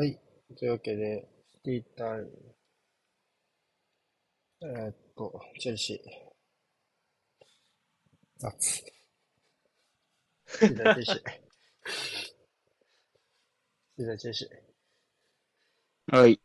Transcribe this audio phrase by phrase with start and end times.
[0.00, 0.18] はい。
[0.56, 2.24] というわけで、シティ対、
[4.62, 5.98] えーっと、チェルシー。
[8.38, 8.56] 雑。
[8.58, 8.82] シ
[10.58, 11.14] ティ対チェルシー。
[11.16, 11.22] シ
[13.98, 16.16] ティ対チェルシー。
[16.16, 16.40] はい。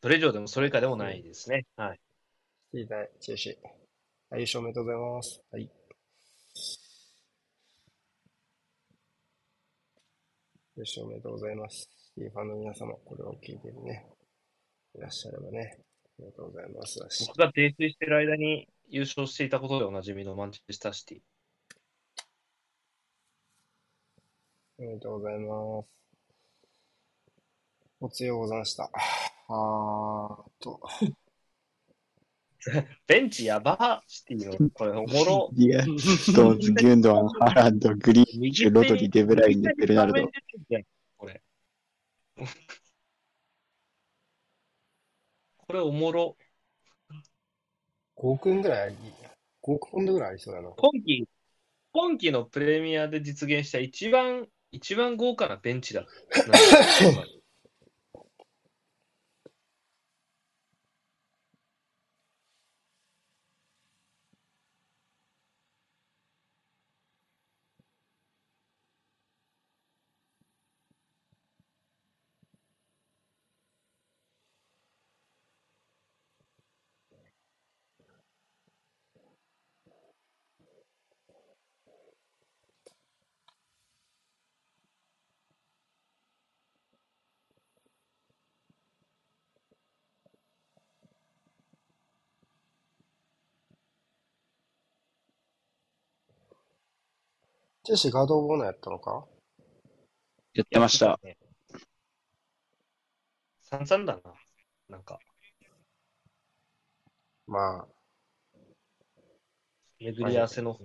[0.00, 1.66] それ以上でもそれ以下でもないですね。
[1.74, 2.00] はい。
[2.72, 3.54] シティ対チェルシー。
[4.30, 5.42] はい、優勝おめでとうございます。
[5.50, 5.68] はい。
[10.76, 11.99] 優勝おめでとうございます。
[12.16, 14.06] シティファンの皆様、これを聞いてるね。
[14.96, 15.78] いらっしゃればね。
[16.18, 16.98] ありがとうございます。
[17.28, 21.18] 僕が泥酔してる間に優勝していたことでおなじみのマンチェスターシティ。
[24.78, 26.00] おめでとうございます。
[28.00, 28.90] お強うございました。
[29.48, 30.80] あーっと、
[33.06, 35.50] ベンチやばシティの、これおもろ。
[35.52, 40.30] ディア、ストーンズ、ギュンドアン、ハランド、グリーリッシュ、ロドリ、デブライネ、ベルナルド。。
[45.56, 45.80] これ。
[45.80, 46.36] おもろ。
[48.16, 48.96] 5億円ぐらいあり、
[49.62, 50.68] 5億ポンドぐらいありそうだな。
[50.70, 51.26] 今季、
[51.92, 56.06] 今季のプレミアで実現した一番、一番豪華なベンチだ。
[97.90, 99.24] チェルシーガードオブオナーやったのか？
[100.54, 101.18] やってました。。
[103.62, 104.34] 散々だな。
[104.88, 105.18] なんか、
[107.46, 107.88] まあ、
[110.00, 110.78] 巡り合わせの、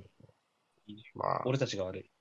[1.14, 2.12] まあ、俺たちが悪い。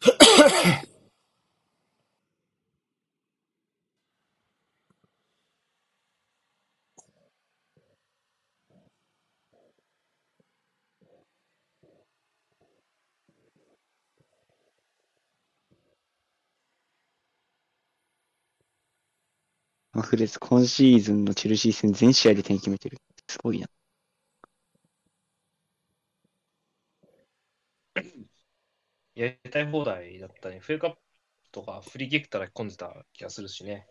[19.98, 22.98] マフレス、今シーズンのチェルシー戦全試合で点決めてる。
[23.28, 23.66] すごいな。
[29.16, 30.60] やりたい放題だったね。
[30.60, 30.98] フェイクアップ
[31.50, 33.88] とかフリーキックから込んでた気がするしね。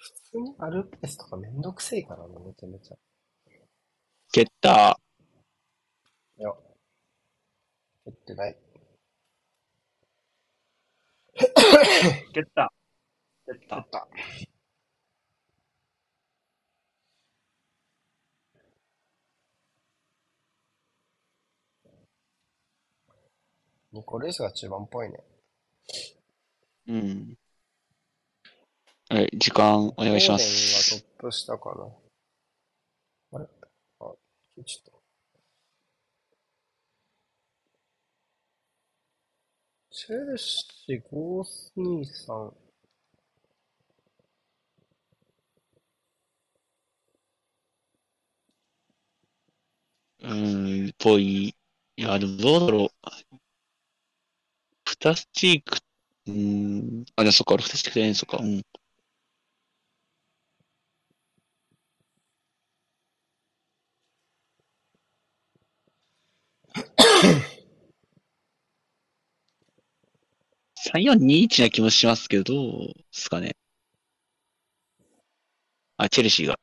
[0.00, 2.96] 普通にアルペースとかめんどくせえからな、めちゃめちゃ。
[4.32, 4.98] 蹴った。
[6.38, 6.50] いや、
[8.06, 8.56] 蹴ってない。
[12.32, 12.72] 蹴った。
[13.46, 13.82] 蹴った蹴。
[13.82, 14.08] った。
[23.92, 25.18] ニコレースが中盤っぽいね。
[26.88, 27.38] うん。
[29.10, 30.94] はい、時間お願いします。
[30.94, 33.38] がトップ下かな。
[33.38, 33.46] あれ？
[34.00, 34.14] あ、
[34.64, 34.98] ちゃった。
[39.90, 42.61] チェルシー523。
[50.22, 51.48] うーん、ぽい。
[51.48, 51.54] い
[51.96, 53.12] や、でもどうだろう。
[54.84, 55.78] フタスチーク、
[56.26, 57.04] うーん。
[57.16, 58.36] あ、でもそっか、俺フタスチークじゃないんそっか。
[58.40, 58.62] うん。
[70.76, 73.56] 3421な気もしますけど、どうですかね。
[75.96, 76.54] あ、チェルシーが。
[76.54, 76.56] っ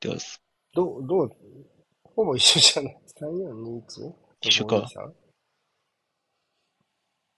[0.00, 0.40] てことです。
[0.74, 1.30] どう、どう、
[2.04, 4.14] ほぼ一緒じゃない ?3421?
[4.42, 5.14] 一緒か523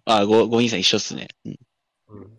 [0.07, 1.29] あ、5、523一緒っすね。
[1.45, 1.59] うん。
[2.09, 2.39] うん。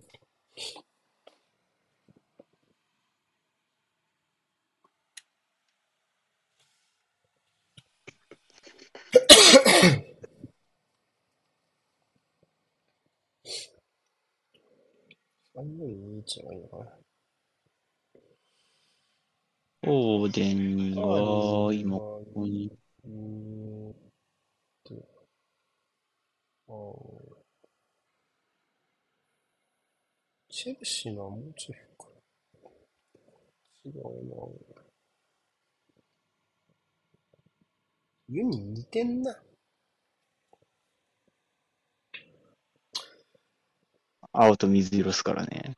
[15.55, 16.91] 3421がいいのかな？
[19.87, 21.01] オーデンが、
[21.73, 22.71] 今、ここに、
[23.05, 23.95] えーっ
[24.83, 24.93] と、
[26.67, 26.71] あ
[30.49, 32.07] チェルシーのはもうちょいか。
[33.85, 34.75] 違うな。
[38.27, 39.37] ユに似てんな。
[44.31, 45.75] 青と水色っすからね。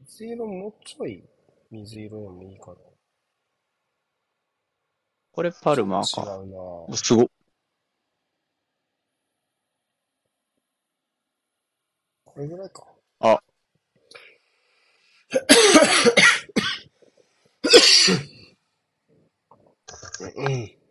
[0.00, 1.22] 水色もうちょい
[1.70, 2.93] 水色でもいいかな。
[5.34, 6.22] これパルマーか。
[6.22, 7.26] 違うなおすごっ。
[12.24, 12.86] これぐらいか。
[13.18, 13.40] あ。
[20.36, 20.83] うん。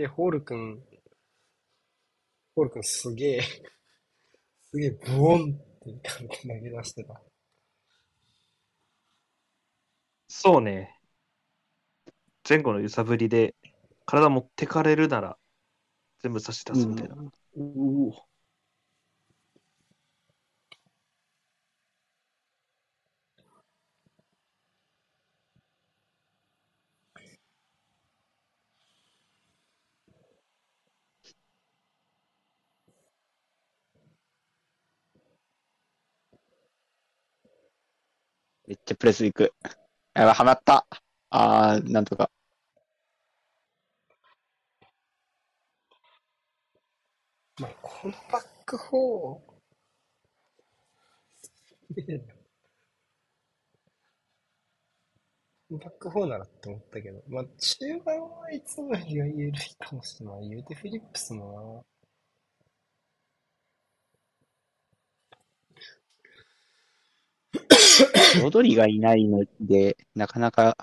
[0.00, 0.82] すげえ、ホールくん、
[2.54, 3.42] ホールくんすげえ、
[4.70, 6.10] すげえ、ブオンって
[6.42, 7.20] 投げ出してた。
[10.26, 10.96] そうね。
[12.48, 13.54] 前後の揺さぶりで、
[14.06, 15.36] 体持ってかれるなら、
[16.22, 17.16] 全部差し出すみたいな。
[17.16, 18.29] うお
[38.70, 39.52] めっちゃプレスいく。
[40.14, 40.86] やばい、はまった。
[41.30, 42.30] あー、なんとか。
[47.58, 52.28] まあ、このバックフォー。
[55.70, 60.48] バックフォーならって思ったけど、まあ、中盤はいつもよりは緩いかもしれない。
[60.48, 61.84] 言うてフィリップスも
[68.42, 70.76] ロドリがいないので、なかなか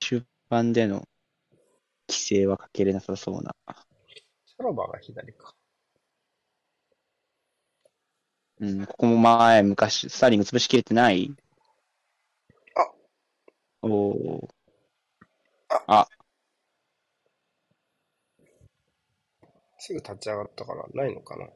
[0.00, 1.08] 終盤での
[2.08, 3.54] 規制はかけれなさそうな。
[3.66, 3.76] な、
[4.46, 5.54] シャロバが左か。
[8.60, 11.34] うん、ここも前、昔、スターリング潰しきれてない？
[12.76, 14.48] あおー。
[19.78, 21.48] すぐ立ち上がったから、ないのかな。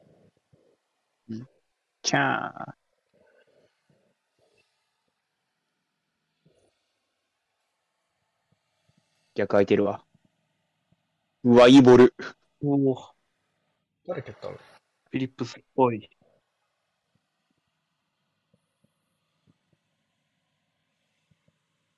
[2.01, 2.73] キャー。
[9.37, 10.03] 逆空いてるわ。
[11.43, 12.15] うわ、いいボール。
[12.63, 13.11] おフ
[14.07, 14.57] 誰蹴ったの？
[15.13, 16.09] ィリップスっぽい。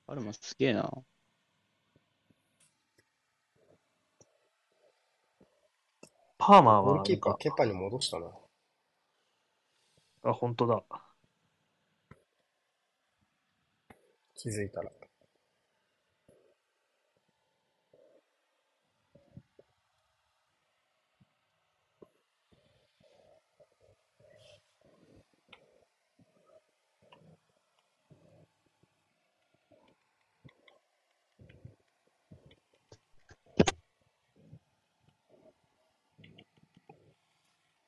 [0.06, 0.90] あれもすげえな。
[6.36, 8.26] パーマーゴールキーパー、ケパに戻したな。
[10.24, 10.82] あ、本当だ。
[14.34, 14.90] 気づいたら。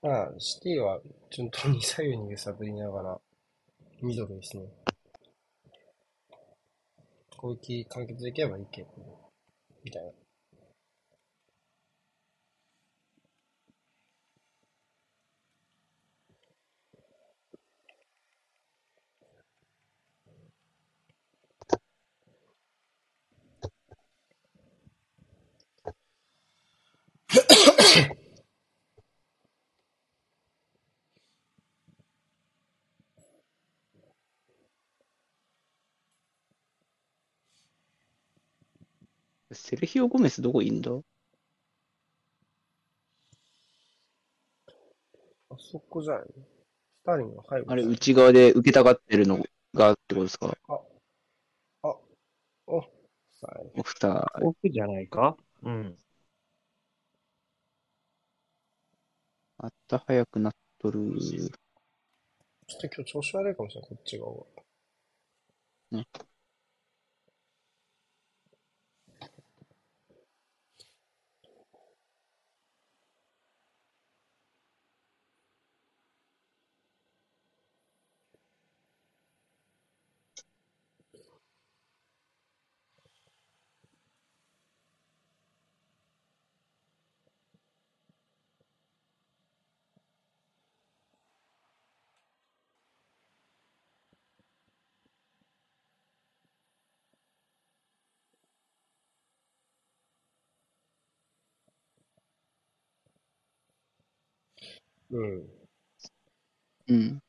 [0.02, 1.00] まあ、シティは
[1.30, 3.20] 順当に左右に揺さぶりながら、
[4.02, 4.64] ミドルですね。
[7.36, 8.88] 攻撃完結できればいいけど、
[9.84, 10.12] みたいな。
[39.64, 40.90] セルヒオ・ゴメスどこいんだ？
[40.90, 40.94] あ
[45.56, 46.26] そこじゃないの？
[46.26, 46.34] ス
[47.04, 49.38] ターリングが入るあれ、内側で受けたがってるの
[49.72, 50.56] がってことですか？
[52.66, 52.80] お、
[53.30, 54.44] さあ、オフター。
[54.44, 55.36] 奥じゃないか？
[55.62, 55.96] うん。
[59.58, 61.20] また早くなっとる。
[61.20, 64.40] ちょっと今日調子悪いかもしれない、こっち側が。
[65.98, 66.06] ね
[105.12, 105.42] うん。
[106.88, 107.22] うん。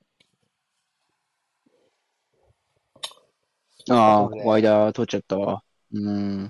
[3.90, 5.64] ああ、ねここ間取っちゃったわ。
[5.94, 6.50] うん。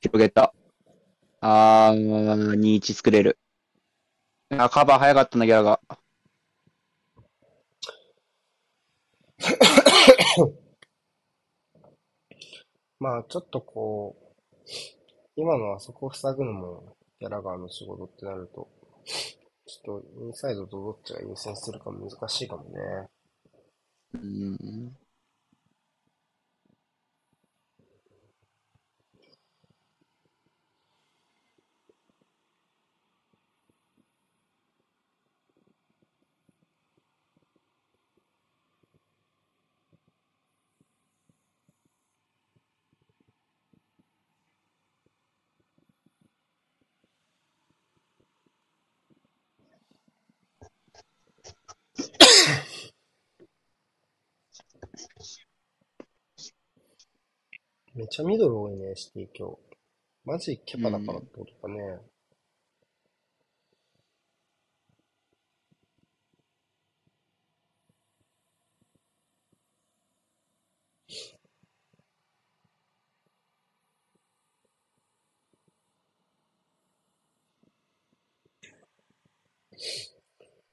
[0.00, 0.52] 広げた。
[1.40, 3.38] あー、2-1作れる。
[4.50, 5.80] あ、カバー早かったな、ギャラが。
[12.98, 14.24] まあ、ちょっとこう、
[15.36, 18.68] 今のはそこを塞ぐのも、ギャラガーの仕事ってなると、
[19.84, 23.08] ちょっとインサイドとどっちが優先するか難しいかもね。
[24.14, 24.96] うん。
[57.98, 59.56] めっちゃミドル多いね、シティ今日。
[60.24, 61.98] マジケパだからってことかね。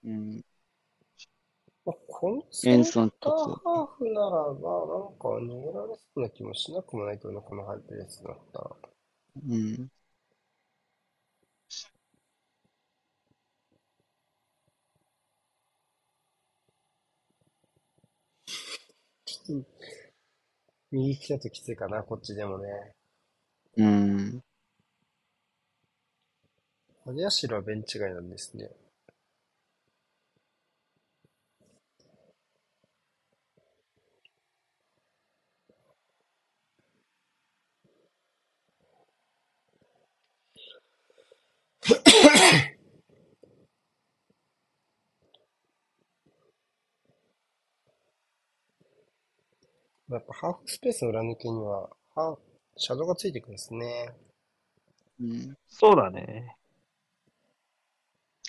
[0.03, 0.46] うん。
[2.22, 2.84] まあ、このセエン
[3.19, 8.72] ターハーフならば、なんか逃げられそうな気もしなくもないけどね、このハイペースだったら。
[9.48, 9.89] うん。
[20.91, 22.93] 右利きだときついかな、こっちでもね。
[23.77, 24.41] うん。
[27.07, 28.69] アジアシルはベンチ外なんですね。
[50.09, 52.38] やっぱハーフスペースの裏抜けには、ハー
[52.77, 54.13] シャドウがついてくるんですね。
[55.19, 55.57] うん。
[55.67, 56.55] そうだね。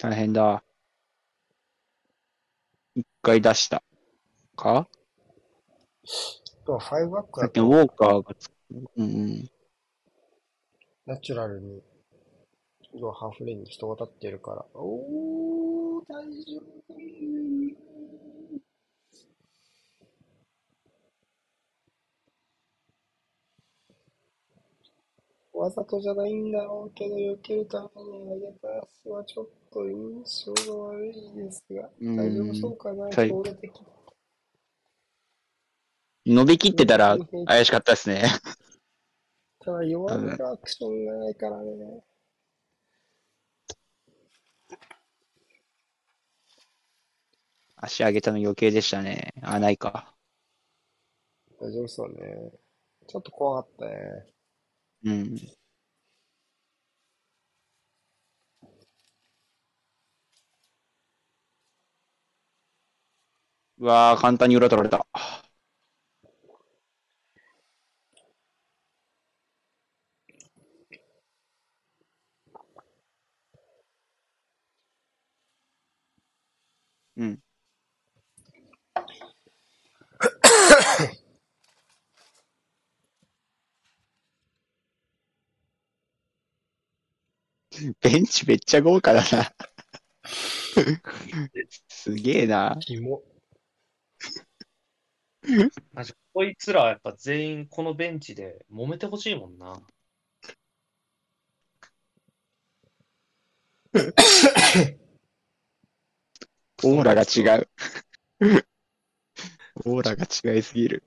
[0.01, 0.63] 大変だ。
[2.95, 3.83] 一回出した。
[4.55, 4.89] か？
[6.67, 8.53] とは5バックだとさっきのウォーカーがつく。
[8.97, 9.51] うんうん。
[11.07, 11.83] ナチュラルに、
[12.99, 14.65] 要はハーフレーンに人が立ってるから。
[14.75, 16.77] おー、大丈夫。
[25.59, 33.33] わざとじゃないんだろうけど、避けるために上げた足はちょっと印象が悪いですが、うん大丈夫そうかな、はい。
[36.27, 38.23] 伸びきってたら怪しかったですね。
[39.61, 42.05] ただ弱めるアクションがないからね。
[47.77, 49.33] 足上げたの余計でしたね。
[49.43, 50.15] あ、ないか。
[51.61, 52.51] 大丈夫そうね。
[53.07, 54.27] ちょっと怖かったね。
[55.05, 55.37] うん。
[63.79, 65.07] うわー、簡単に裏取られた。
[77.17, 77.43] うん。
[88.09, 89.53] ベンチめっちゃ豪華だな。
[91.89, 92.77] すげえな。
[92.81, 93.25] キモ。
[95.93, 99.83] マジこいつらはやっぱ全員このベンチで揉めてほしいもんな。
[106.85, 107.69] オーラが違う。
[109.85, 111.03] オーラが違いすぎる。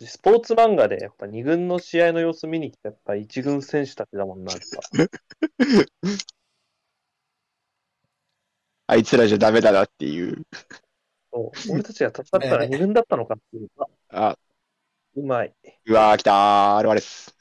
[0.00, 4.80] スポーツ漫画でやっぱ二軍の試合の様子見に来たやっぱ一軍選手たちだもんな、やっぱ。
[8.86, 10.46] あいつらじゃダメだなっていう。
[11.32, 13.68] そう俺たちが戦ったら二軍だったのかっていう。
[13.76, 14.38] ああ、
[15.14, 15.54] うまい。
[15.86, 16.76] うわー、来たー。
[16.76, 17.36] アルバレス。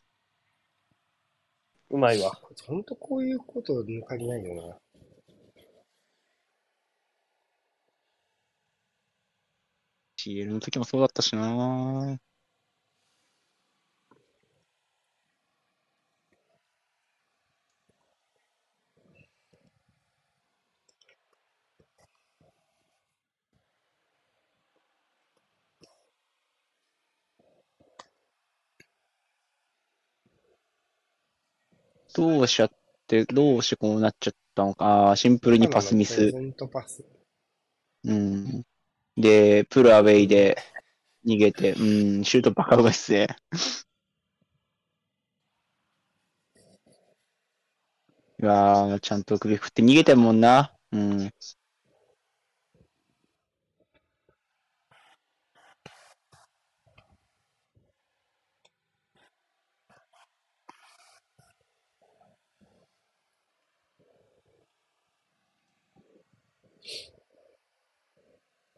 [1.90, 2.32] うまいわ。
[2.66, 4.78] ほんとこういうこと抜かりないよな。
[10.18, 12.20] CL の時もそうだったしな
[32.14, 32.72] どうしちゃっ
[33.08, 35.16] て、どうしてこうなっちゃったのか。
[35.16, 36.32] シンプルにパスミス
[36.72, 37.04] パス。
[38.04, 38.64] うん。
[39.16, 40.58] で、プルアウェイで
[41.26, 43.28] 逃げて、うん、シュートバカうまいっすね。
[48.40, 50.74] うわー、ちゃんと首振って逃げてんもんな。
[50.92, 51.32] うん。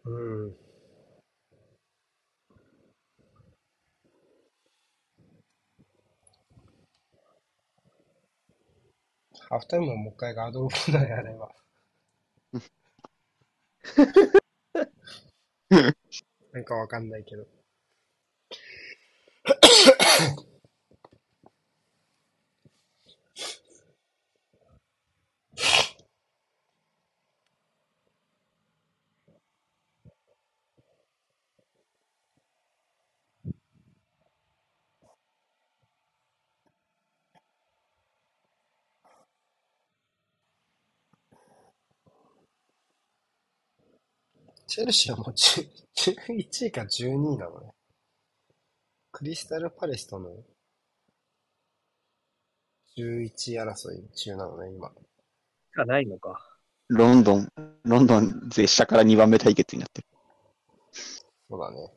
[0.06, 0.56] うん。
[9.48, 11.56] ハーフタイムももう一回ガードオーだよ、あれは。
[16.54, 17.46] なんかわかんないけど。
[44.74, 47.68] チェルシーはもう10 11位か12位なのね。
[49.12, 50.32] クリスタルパレスとの
[52.98, 54.92] 11位争い中なのね、今。
[55.76, 56.40] がないのか。
[56.88, 57.48] ロンドン、
[57.84, 60.08] ロンドン勢下から2番目対決になってる。
[61.48, 61.94] そうだね。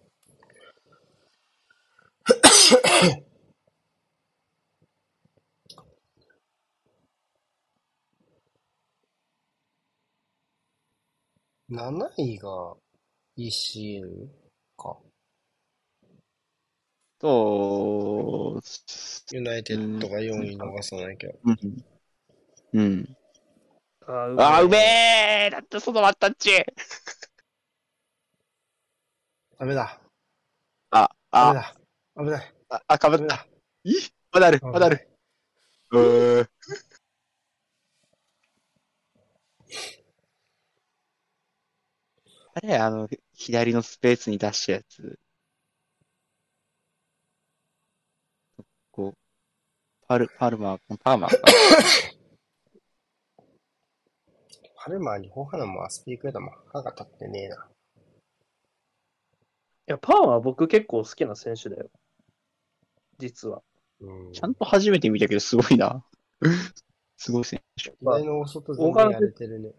[11.69, 12.77] 7位が
[13.37, 14.29] ECL
[14.77, 14.97] か。
[17.19, 18.61] と、
[19.33, 21.39] ユナイテッドが4位逃さないけど。
[21.45, 21.85] うん。
[22.73, 23.17] うん。
[24.07, 26.51] あーあー、うめえだってそのワンタッチ
[29.59, 29.99] ダメだ。
[30.91, 31.55] あ、あ、
[32.15, 32.31] ダメだ。
[32.31, 32.55] 危ない。
[32.69, 33.47] あ、あ、かぶった。
[33.83, 33.93] い
[34.31, 35.09] まだある、まだある。
[35.91, 36.49] うー
[42.57, 45.19] あれ、あの、左のスペースに出したやつ。
[48.91, 49.19] こう、
[50.09, 51.37] パル、パルマー、パーマーか。
[54.75, 56.51] パルマーにホハナもアスピークだもん。
[56.73, 57.69] 歯が立ってねえな。
[59.89, 61.91] いや、パンは僕結構好きな選手だよ。
[63.19, 63.63] 実は。
[64.01, 64.33] うん。
[64.33, 66.07] ちゃんと初めて見たけど、すごいな。
[67.19, 67.95] すごい選手。
[68.01, 69.75] 左の大外全部やれてるね。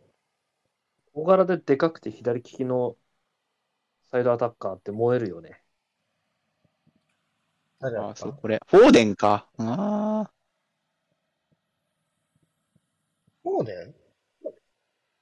[1.17, 2.95] 小柄ででかくて左利きの
[4.11, 5.63] サイドアタッカーって燃えるよね。
[7.81, 8.15] あ、誰だった？
[8.17, 8.61] そう、これ。
[8.67, 9.47] フォーデンか。
[9.57, 10.31] ああ。
[13.41, 13.95] フォーデン？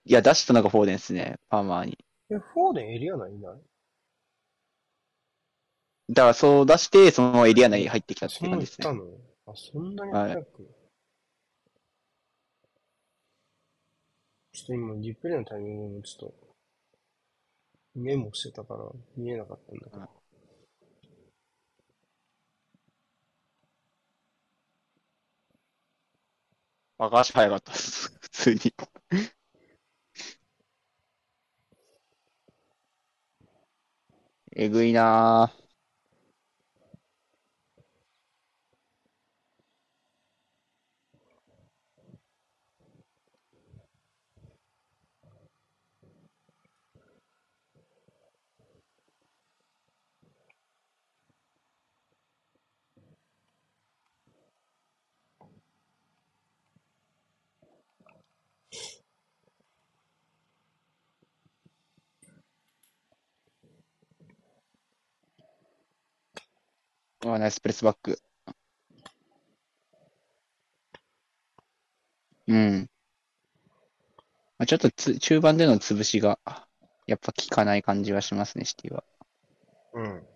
[0.08, 1.38] いや、出したのがフォーデンですね。
[1.48, 1.98] パーマーに。
[2.30, 3.40] え、フォーデンエリア内い？
[3.40, 3.56] ない？
[6.10, 8.88] だから、そう出して、そのエリア内に入ってきたってそんないう感じですね。
[8.88, 9.54] 行ったの？
[9.54, 10.75] あ、そんなに早く。
[14.56, 20.26] ちょっと今、リプレイのタイミングもちょっと、メモしてたから見えなかったんだけど。
[26.98, 28.10] バカ足早かったです。
[28.22, 28.60] 普通に。
[34.56, 35.64] えぐいなぁ。
[67.34, 68.20] あ、ナイスプレスバック。
[72.48, 72.90] うん。
[74.58, 76.40] まあ、ちょっとつ中盤での潰しが、
[77.08, 79.04] やっぱ効かない感じはしますね、シティは。
[79.94, 80.28] うん。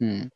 [0.00, 0.18] うん。
[0.18, 0.30] やっ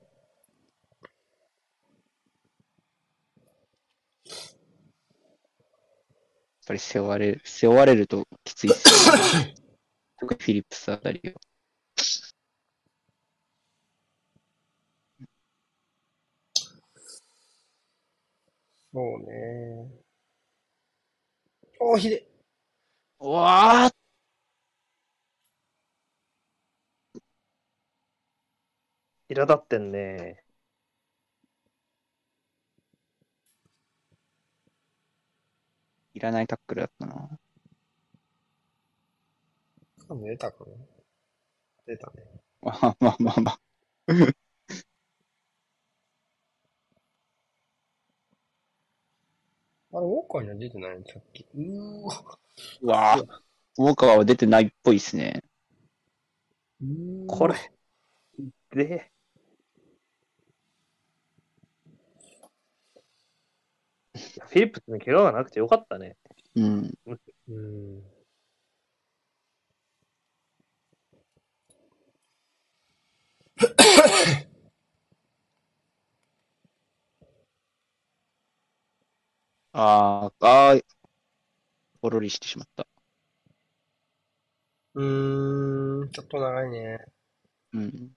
[6.67, 9.55] ぱり背負われる、背負われるときついっすよね。
[10.21, 11.52] 特にフィリップスあたりは。
[18.93, 19.91] そうね。
[21.81, 22.27] おー、ひで。
[23.21, 23.93] うわー
[29.35, 30.43] 苛立ってんね。
[36.23, 37.39] らないタックルだったな。
[40.25, 40.73] 出たかな
[41.87, 42.23] 出たね。
[42.63, 44.42] あまあまあまあ。
[50.39, 51.47] あれ、ウォーカーには出てないんさっき。
[51.55, 52.39] うーわ。
[52.83, 53.27] うわぁ。
[53.79, 55.43] ウォーカーは出てないっぽいですね。
[57.27, 57.55] これ。
[58.75, 59.13] で、
[64.15, 66.17] いやフィリップスに怪我がなくてよかったね。
[66.55, 66.95] うん。
[67.49, 68.03] うん。
[79.73, 80.85] あー、あー、
[82.03, 82.87] ポロリしてしまった。
[84.95, 86.99] うーん、ちょっと長いね。
[87.73, 88.13] うん。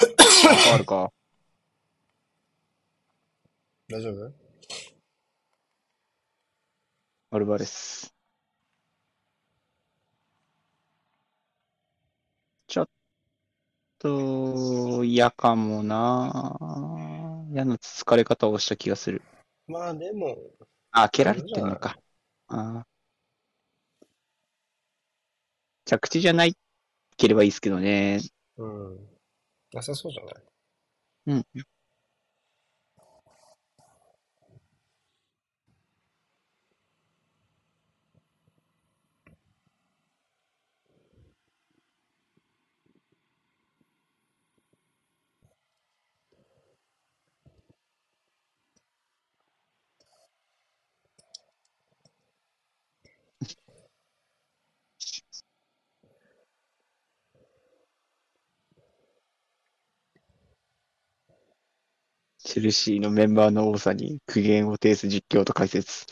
[0.00, 1.12] 変わるか。
[3.88, 4.32] 大丈夫？
[7.32, 8.12] アルバレス。
[12.66, 12.88] ちょっ
[13.98, 16.56] と嫌かもな。
[17.52, 19.22] 嫌なつつかれ方をした気がする。
[19.66, 20.36] まあでも、
[20.92, 21.98] あ、蹴られてんのか。
[22.48, 22.90] あー
[25.84, 26.56] 着地じゃない
[27.16, 28.20] ければいいですけどね。
[28.56, 29.08] うん。
[29.72, 30.34] なさそうじゃない
[31.28, 31.46] うん。
[62.50, 66.06] チェルシーのメンバーの多さに苦言を呈す実況と解説。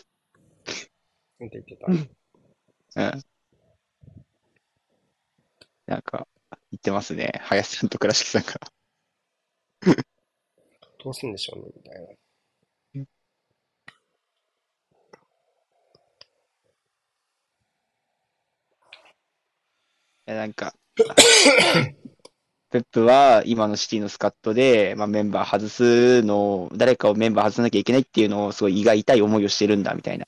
[1.40, 3.24] なんて言ってたうん。
[5.86, 6.28] なんか、
[6.70, 7.40] 言ってますね。
[7.42, 8.54] 林さんと倉敷さんが。
[11.02, 12.00] どうすんでしょうね、みたい
[20.26, 20.34] な。
[20.34, 20.72] なんか、
[22.70, 30.26] ペップは今のシティのスカットで、まあ、メンバー外すのを、誰かをメンバー外さなきゃいけないっていうのをすごい胃が痛い思いをしてるんだみたいな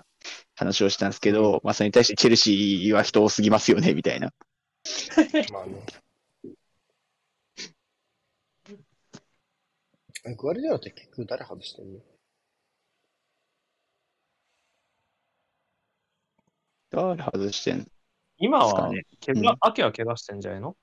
[0.57, 4.33] 話をしたんですけど、まあそれに対してチェルシーは人多すぎますよねみたいな。
[5.53, 5.85] まあね。
[10.25, 12.01] えグアルディオラって結局誰外してんの？
[16.91, 17.87] 誰外してん？
[18.39, 20.75] 今はね、怪我、秋は怪我してんじゃないの？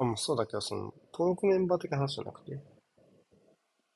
[0.00, 2.58] あ、もうそうだけど、その、登録メンバー的な話じゃなくて。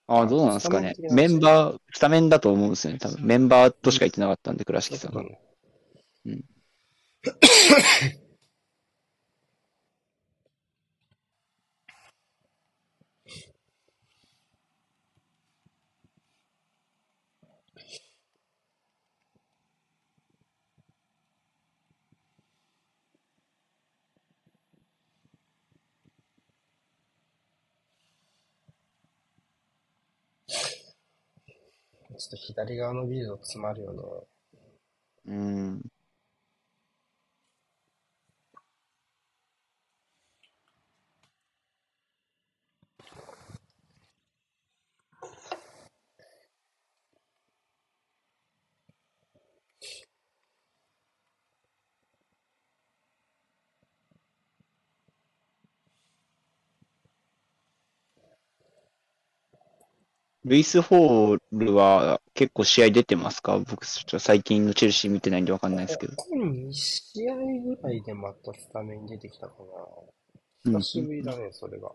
[0.06, 2.98] ああ、どうなんですかねメンバー、スタメンだと思うんですよね。
[2.98, 5.16] 多分メンバーとしか言ってなかったんで、倉敷さん。
[6.26, 6.44] うん。
[32.14, 34.02] ちょっと左側のビルド詰まるよね。
[35.26, 35.82] うん。
[60.44, 63.58] ルイス・ホールは結構試合出てますか？
[63.58, 66.16] 僕、ちょっと最近のチェルシー見てないんでわかんないですけど。
[66.16, 69.54] ここ2試合ぐらいでまたスタメンに出てきたか
[70.64, 70.80] うんな。
[70.80, 71.92] 久しぶりだね、それが。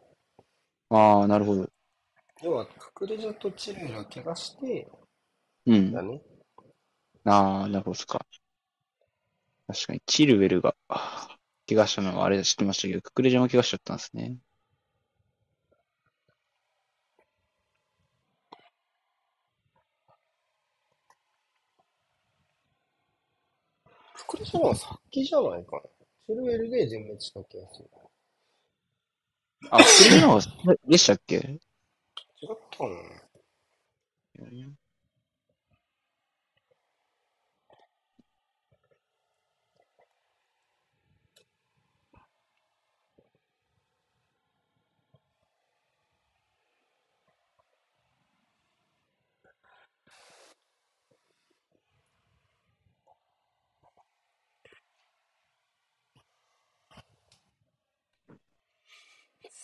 [0.89, 1.69] ああ、なるほど。
[2.41, 4.87] 要は、ククレジャとチルが怪我して、
[5.67, 5.91] うん。
[5.91, 6.21] だね。
[7.25, 8.25] ああ、なるほどっすか。
[9.67, 10.73] 確かに、チルウェルが、
[11.67, 14.37] 怪我したのはあれ知ってましたけど、ククレジャも怪我しちゃったんですね。
[24.29, 25.81] ククレジャはさっきじゃないかな。
[26.27, 27.89] チルウェルで全滅した気がする。
[29.71, 30.39] あ、それの
[30.87, 31.37] でしたっけ？
[31.37, 31.59] 違っ
[32.71, 32.95] たかな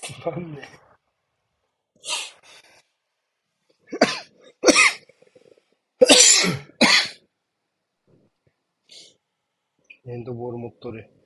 [0.05, 0.85] つまんねえ。
[10.11, 11.24] エンドボール持っとる。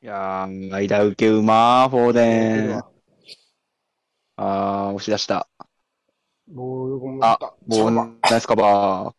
[0.00, 2.82] いやー、間受けうまー、フォーデン。
[4.36, 5.48] あー、押し出した。
[6.46, 7.54] ボールが持った。
[7.66, 9.12] ボーナイスカバ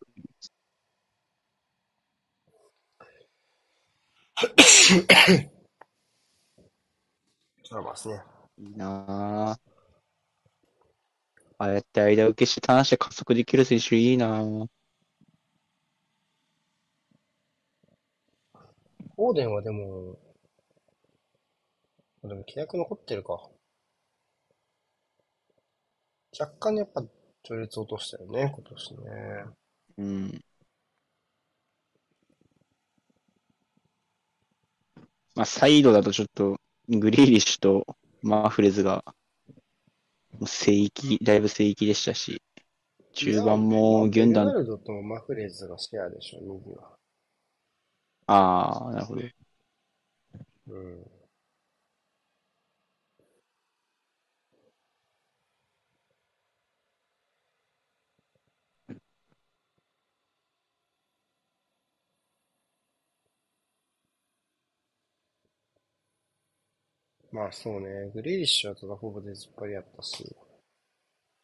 [7.94, 8.22] すね。
[8.56, 9.70] いいなー。
[11.58, 14.66] ああやって間受けしてターンして加速できる選手いいなー。
[19.18, 20.18] オーデンはでも、
[22.22, 23.40] でも契約残ってるか。
[26.38, 27.02] 若干やっぱ
[27.44, 29.04] 序列落としたよね、今年ね。
[29.98, 30.44] うん。
[35.34, 37.86] まあ、サイドだとちょっと、グリーリッシュと
[38.22, 39.02] マーフレズが、
[40.32, 42.42] もう聖域、だいぶ聖域でしたし、
[43.14, 46.96] 中盤もギュンダン、ベルドとマフレーズがシェアでしょ、右は。
[48.26, 49.22] ああ、なるほど。
[50.68, 51.19] うん。
[67.32, 70.36] まあそうね、グリーリッシュはただほぼ出ずっぱりやったし、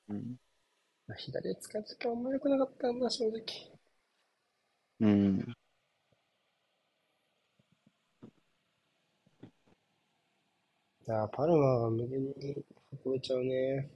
[0.08, 0.36] うん。
[1.08, 3.42] まあ左使うときはあんま良くなかったんだ、正直。
[5.00, 5.56] うん。
[11.08, 12.64] いやー、パルマーが無限に
[13.04, 13.88] 運べちゃうね。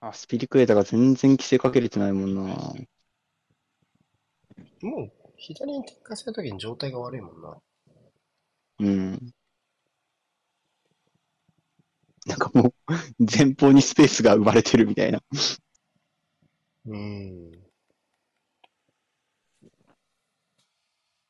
[0.00, 2.74] あ、スピリクエータが全然規制かけれてないもんな。
[4.82, 7.56] もう、左に転換するときに状態が悪いもんな。
[8.80, 9.34] うん。
[12.26, 12.72] なんかもう、
[13.18, 15.20] 前方にスペースが生まれてるみたいな。
[16.86, 17.52] うん。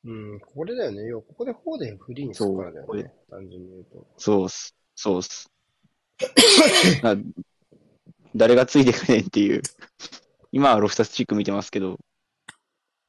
[0.05, 1.05] うん、これだよね。
[1.05, 3.13] 要はここでフォーデンフリーにするからだよね。
[3.29, 4.07] 単純に言うと。
[4.17, 4.75] そうっす。
[4.95, 5.51] そうっす。
[7.03, 7.15] あ
[8.35, 9.63] 誰がついてくねんっていう。
[10.51, 11.99] 今はロフタスチック見てますけど、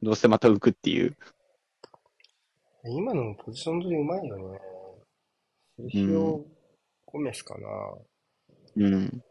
[0.01, 1.17] どうせまた浮くっていう。
[2.85, 4.59] 今のポジション取りうまいよね。
[5.75, 6.45] セルヒオ・
[7.05, 7.67] ゴメスかな。
[8.77, 9.23] うん。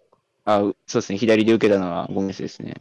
[0.44, 1.18] あ、うそうですね。
[1.18, 2.74] 左で受けたのはゴメスですね。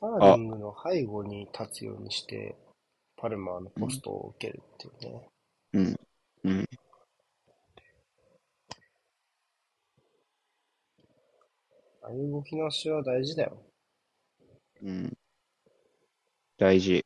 [0.00, 2.56] サーリングの背後に立つようにして、
[3.16, 5.28] パルマーのポストを受けるっていうね。
[5.74, 6.00] うん。
[6.44, 6.68] うん。
[12.02, 13.62] ああいう動きのしは大事だよ。
[14.82, 15.16] うん。
[16.56, 17.04] 大事。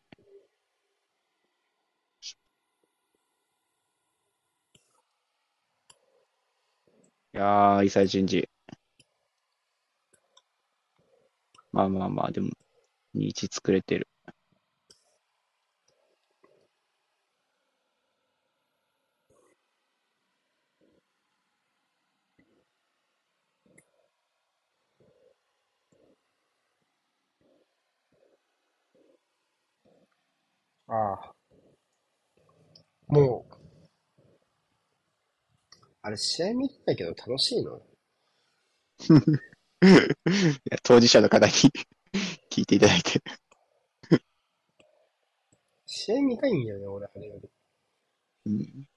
[7.34, 8.48] いやー、イサイチェンジ。
[11.72, 12.48] まあまあまあ、でも、
[13.12, 14.08] 2-1作れてる。
[30.86, 30.94] あ
[31.30, 31.34] あ。
[33.08, 33.43] もう、
[36.06, 37.80] あれ試合見てないけど楽しいの？
[39.08, 39.12] い
[40.70, 41.52] や当事者の方に
[42.52, 43.22] 聞いていただいて。
[45.86, 47.50] 試合見たいんだよね、俺、あれより。
[48.46, 48.88] うん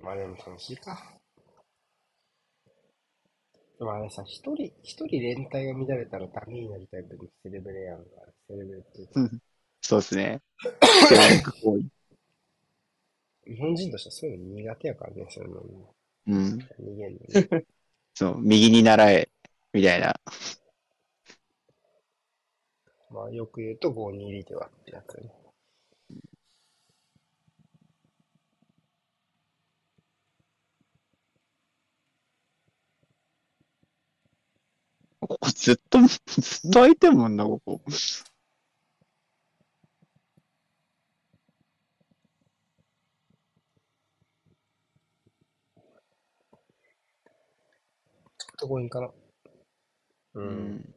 [0.00, 1.20] まあでも楽しいか。
[3.78, 8.04] でもあれさ、一人、一人連帯が乱れたらダメになるタイプのセレブレアンが、
[8.48, 9.30] セレブレっていうか
[9.80, 10.42] そうですね。
[13.46, 15.62] 日本人としてはそういうの苦手やからね、そういうの。
[16.26, 16.58] うん。
[16.80, 17.26] 逃げんのに。
[18.14, 19.28] そう、右に習え、
[19.72, 20.14] みたいな。
[23.10, 25.30] まあ、よく言うと5に入りではってやつね。
[35.20, 37.80] ここずっと、 ずっと空いてんもんな、ここ。
[48.58, 49.06] ちょっと強引かな。
[50.34, 50.40] う。
[50.40, 50.94] うんん。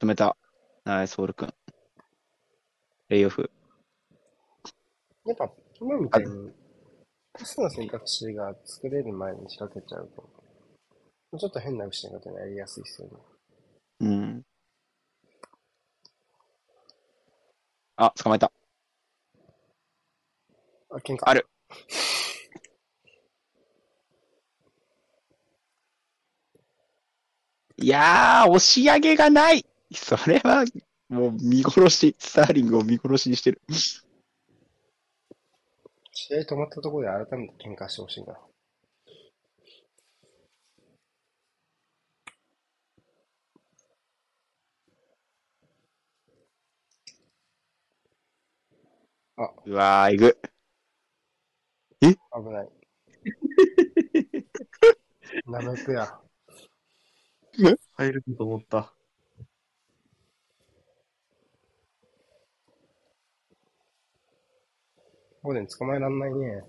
[0.00, 0.36] 止めた。
[0.84, 1.52] ナイス、ホール君。
[3.08, 3.50] レイオフ。
[5.26, 6.50] やっぱ、今みたいに、
[7.34, 10.10] パスの選択肢が作れる前に仕掛けちゃう
[11.30, 13.14] と、ちょっと変な失い方になりやすいですよね。
[14.00, 14.42] うん。
[17.96, 18.50] あ、捕まえた。
[20.90, 21.18] あ、喧嘩。
[21.24, 21.46] ある。
[27.82, 30.64] いやー、押し上げがないそれは、
[31.08, 33.60] もう見殺し、スターリングを見殺しにしてる。
[36.12, 38.38] 試合止まったところで改めて喧嘩してほしいな。
[49.66, 50.38] うわー、えぐ。
[52.00, 52.16] 危
[52.50, 52.68] ない。
[55.46, 56.18] なめくや。
[57.96, 58.92] 入ると思った。
[65.42, 66.64] ボーデン捕まえらんないね。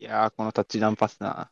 [0.00, 1.50] いやー、このタッチダウンパスな。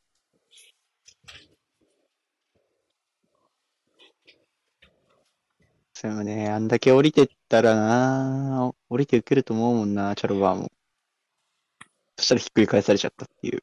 [6.03, 10.73] でもね、あんだけ降りてったらな、降りて受けると思うもんな、チャロバーも。
[12.21, 13.63] そしたらひっくり返されちゃったっていう。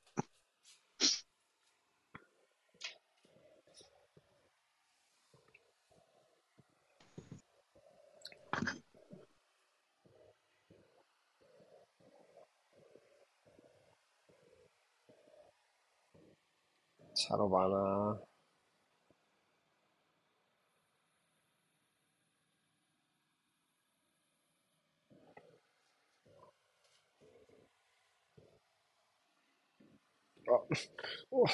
[17.14, 18.27] シャロバーな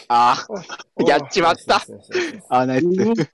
[0.08, 1.78] ああー、やっちまった
[2.50, 3.34] あー、ナイス。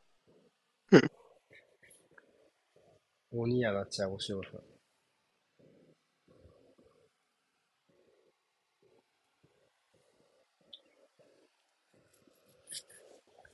[3.31, 4.61] 鬼やな、チアゴシオさん。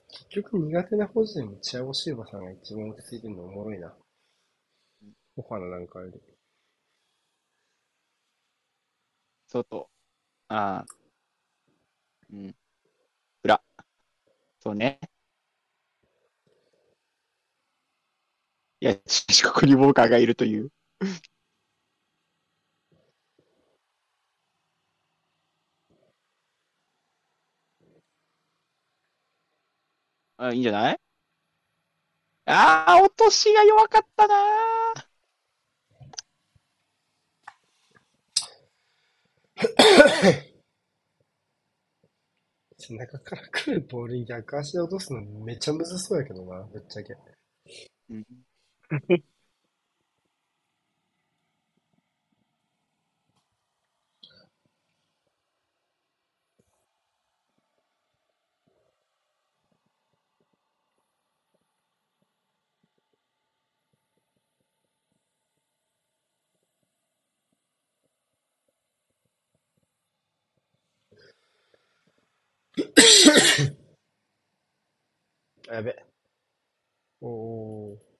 [0.09, 3.93] 結局苦手なポジションもチアゴシーバさんが一番落ち着いてるのおもろいな。
[5.37, 6.19] オファーの段階で。
[9.47, 9.89] 外。
[10.49, 11.04] ああ。
[12.35, 12.55] うん。
[13.43, 13.63] 裏。
[14.59, 14.99] そうね。
[18.79, 20.69] いや、しかしここにウォーカーがいるという。
[30.37, 30.99] あ、いいんじゃない？
[32.47, 35.05] ああ、落としが弱かったなー。
[42.87, 47.15] 背中から来るボールに逆足で落とすのめっちゃむずそうやけどな、ぶっちゃけ。
[48.09, 48.25] うん
[72.97, 73.01] あ
[75.75, 76.05] やべ。
[77.19, 78.15] おー。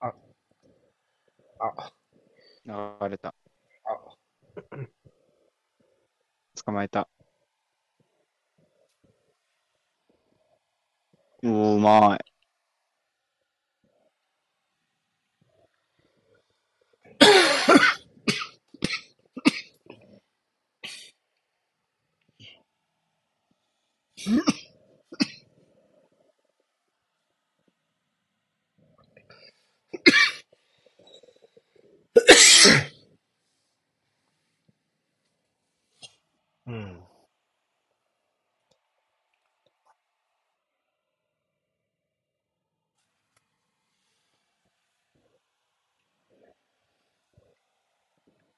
[0.00, 0.14] あ、
[1.60, 1.92] あ、
[2.66, 3.34] 流れた。
[3.84, 4.16] あ、
[6.68, 7.08] 捕まえた。
[11.42, 12.24] おー、うまい。
[36.68, 37.02] うん。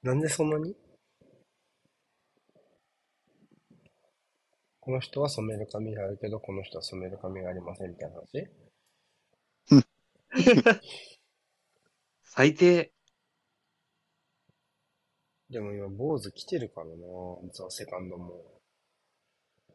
[0.02, 0.74] なんでそんなに？
[4.80, 8.48] この人は染める髪があるけど、この人は染める髪がありませんみたいな話？
[12.24, 12.92] 最低。
[15.50, 16.92] でも今、坊主来てるからな。
[17.42, 18.40] 実はセカンドも。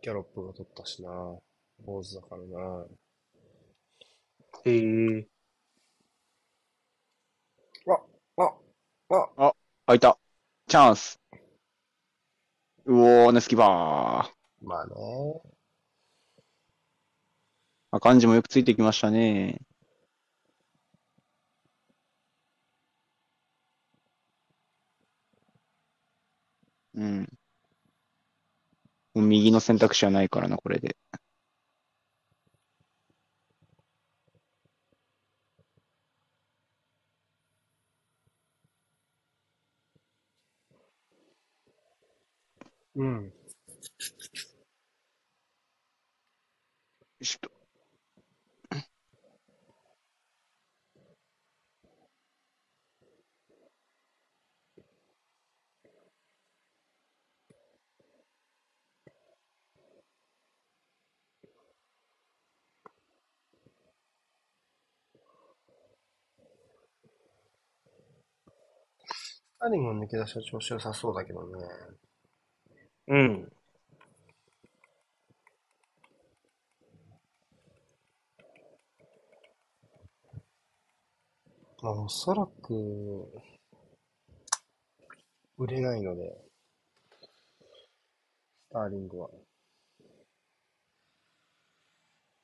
[0.02, 1.10] ギャロップが取ったしな。
[1.86, 2.86] 坊主だからな。
[4.64, 4.78] へ
[5.20, 5.28] え。
[9.38, 9.54] あ、
[9.88, 10.18] 開いた。
[10.68, 11.20] チャンス。
[12.86, 14.66] うおー、ナスキバー。
[14.66, 14.94] まあね。
[17.92, 19.60] あ、漢字もよくついてきましたね。
[26.96, 27.28] うん。
[29.16, 30.96] もう右の選択肢はないからな、これで。
[42.96, 43.34] うん。
[47.22, 47.55] ちょっと。
[69.66, 71.58] スターリングの抜け出しは調子良さそうだけどね。
[73.08, 73.52] うん。
[81.82, 83.28] まあ、おそらく、
[85.58, 86.38] 売れないので、
[88.70, 89.30] スターリングは。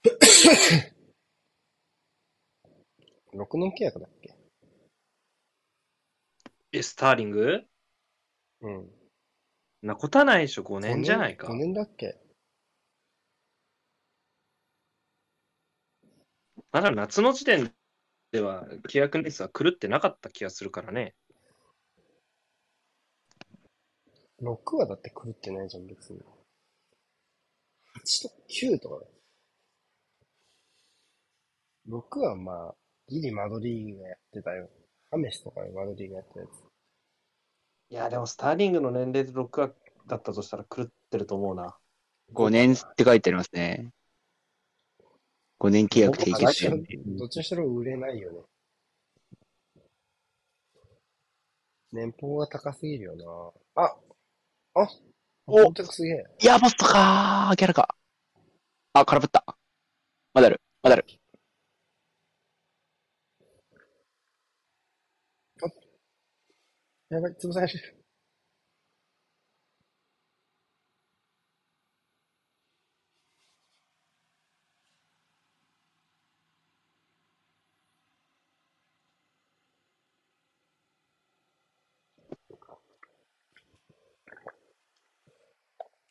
[3.34, 4.41] 6年契約だっけ？
[6.74, 7.62] え、スターリング？
[8.62, 8.90] うん。
[9.82, 11.56] なことはないでしょ、5年じゃないか5。
[11.56, 12.18] 年だっけ？
[16.72, 17.74] まだ夏の時点
[18.32, 21.14] では契約年数は狂ってなかった気がするからね。
[24.42, 26.20] ?6 はだって狂ってないじゃん、別に。
[26.20, 26.24] 8
[28.24, 29.12] と9とかだよ。
[31.90, 32.76] 6はまあ、
[33.10, 34.70] ギリマドリーがやってたよ。
[35.12, 36.50] ハメスとかでマドリーがやったやつ。
[37.92, 39.72] いや、でもスターリングの年齢で6話
[40.08, 41.76] だったとしたら狂ってると思うな。
[42.34, 43.90] 5年って書いてありますね。
[45.60, 46.70] 5年契約締結して。
[47.06, 48.40] どっちにしろ売れないよね。
[51.92, 53.84] 年俸が高すぎるよな。
[53.84, 53.96] あ
[54.76, 54.88] あ
[55.46, 56.24] おすげえ。
[56.42, 57.94] いや、ポストかー、ギャラか。
[58.94, 59.44] あ、空振った。
[60.34, 61.21] まだある、まだある。
[67.12, 67.96] やばい、潰される。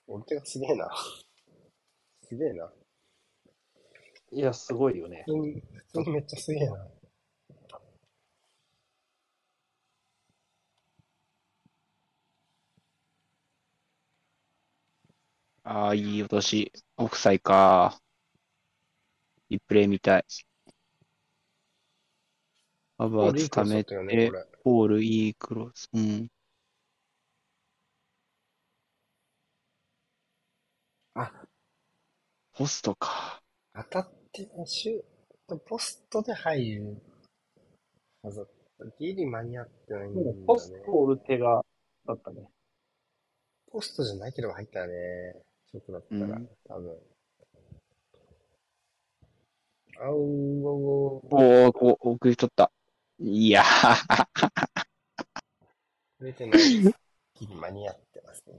[0.07, 0.91] 俺手がすげえな。
[2.29, 2.71] すげえな。
[4.33, 5.25] いや、すごいよね。
[5.27, 6.89] 普通に、普通にめっちゃすげえな。
[15.73, 16.73] ああ、いい落とし。
[16.97, 17.97] オフサイか。
[19.51, 20.25] リプレイ見たい。
[22.99, 24.33] ハバーリークツ貯めだったよね、て。
[24.65, 25.89] ポール、いいクロス。
[25.93, 26.29] うん。
[31.15, 31.31] あ、
[32.53, 33.41] ポストか。
[33.73, 35.03] 当たって、シュー
[35.47, 37.03] ト、ポストで入る
[38.25, 38.47] はずだっ
[38.81, 38.87] た。
[38.99, 40.35] ギリ間に合ってないんだね。
[40.49, 41.65] ポストを売る手が
[42.09, 42.51] だったね。
[43.71, 45.45] ポストじゃなければ入ったね。
[45.73, 46.97] 直だったら、うん多分。
[50.03, 52.71] あうおおおー、こう、送り取った。
[53.19, 53.65] いやー、
[56.19, 56.95] 触れてない
[57.49, 58.55] 間に合ってますね。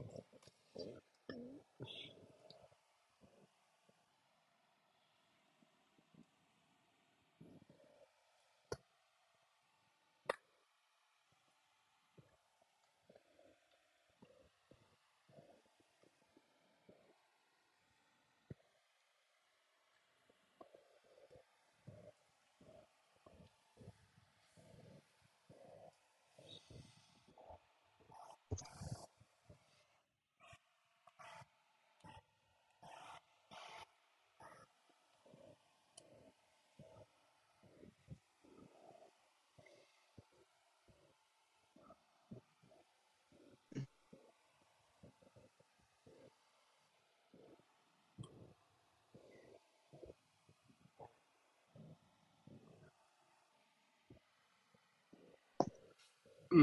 [56.51, 56.57] う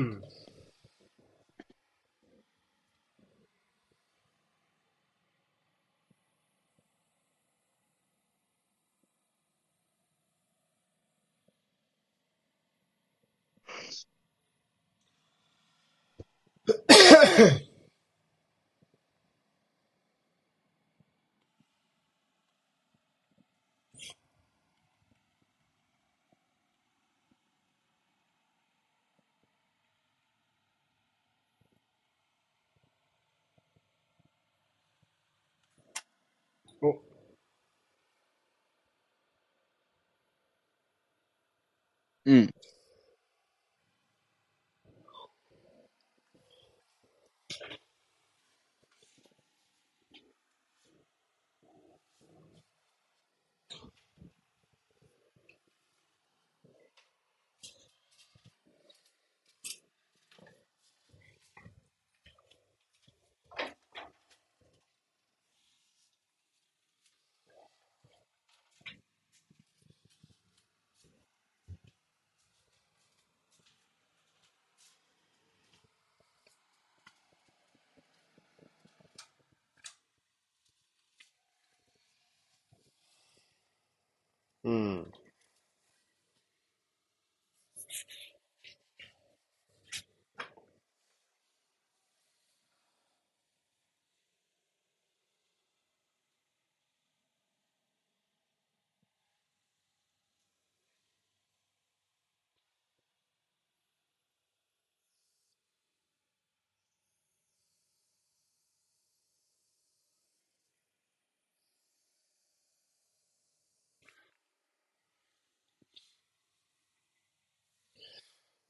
[36.82, 36.88] お、
[42.24, 42.48] うん。
[84.68, 85.17] うん。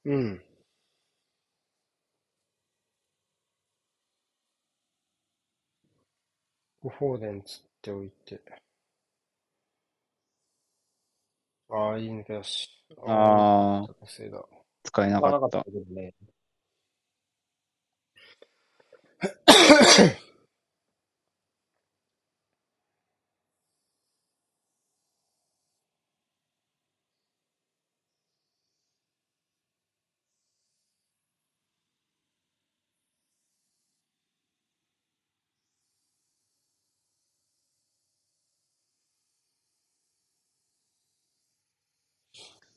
[0.09, 0.41] うん。
[6.83, 8.41] ご放電つっておいて。
[11.69, 12.71] ああ、いい抜けだし。
[13.07, 14.43] ああ、高性だ。
[14.83, 15.63] 使えなかった。
[15.65, 16.15] けどね。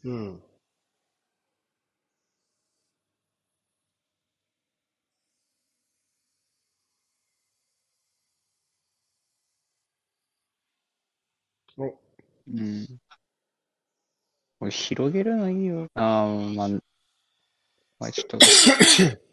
[0.03, 0.41] うん。
[11.77, 11.91] お、う
[12.61, 13.01] ん。
[14.59, 15.87] これ広げるのいいよ。
[15.95, 16.69] ああ、まあ、
[17.99, 18.37] まあ、ちょっと、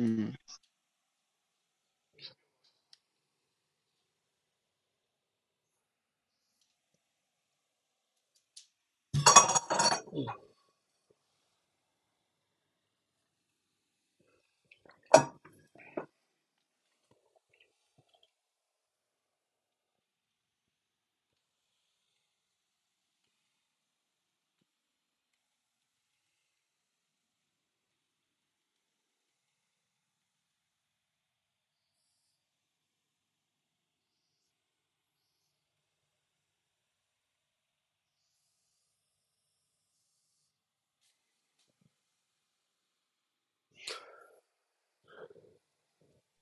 [0.00, 0.34] うん。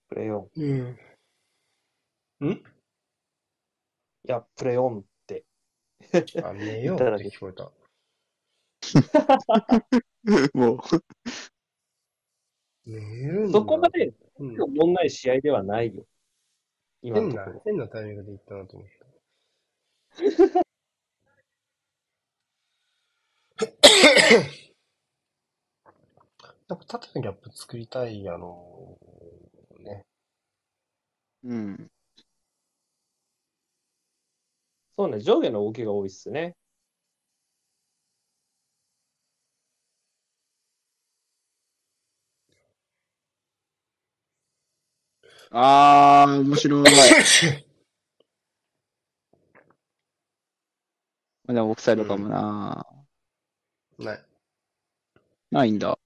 [0.09, 0.61] プレヨン。
[2.41, 2.49] うん。
[2.49, 2.53] ん？
[2.53, 2.63] い
[4.25, 5.45] や、プレヨンって。
[6.43, 7.71] あ、寝ようって聞こえた。
[10.55, 10.79] もう、
[12.87, 13.51] 寝る。
[13.51, 16.07] そこまでうん、おもんない試合ではないよ。
[17.03, 19.05] 今の変な変なタイミングで行ったなと思った。
[26.69, 28.99] なんか縦のギャップ作りたい、あの
[29.79, 30.05] ね。
[31.43, 31.91] うん。
[34.97, 36.57] そうね、上下の動きが多いっすね。
[45.51, 46.85] ああ、面白い。
[51.47, 52.87] まあでもオフサイドかもな。
[53.99, 54.25] ない。
[55.51, 55.99] ないんだ。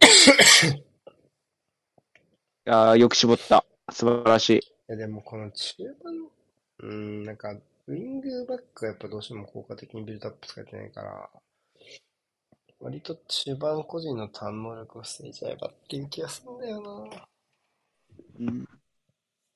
[0.00, 0.06] い
[2.64, 3.64] やーよく絞った。
[3.92, 4.56] 素晴らしい。
[4.56, 6.14] いや、でもこの中盤、
[6.78, 11.30] うーん、なんか、ウィングバックがやっぱどうしても効果的にビルドアップされてないから、
[12.80, 16.80] 割と中盤個人のターン能力を捨てちゃえばっていう気がするんだよ
[17.10, 17.28] な。
[18.40, 18.68] うん、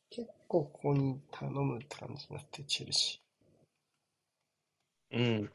[0.08, 3.20] 結構ここに頼むって感じになって、チェルシ
[5.12, 5.52] うん。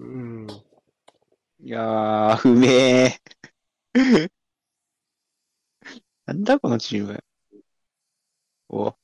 [0.00, 0.46] うん。
[1.62, 3.20] いやー、うめえ。
[6.26, 7.22] なんだこのチーム。
[8.70, 8.94] お、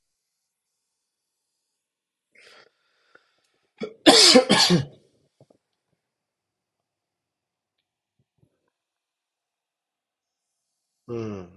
[11.08, 11.55] うん。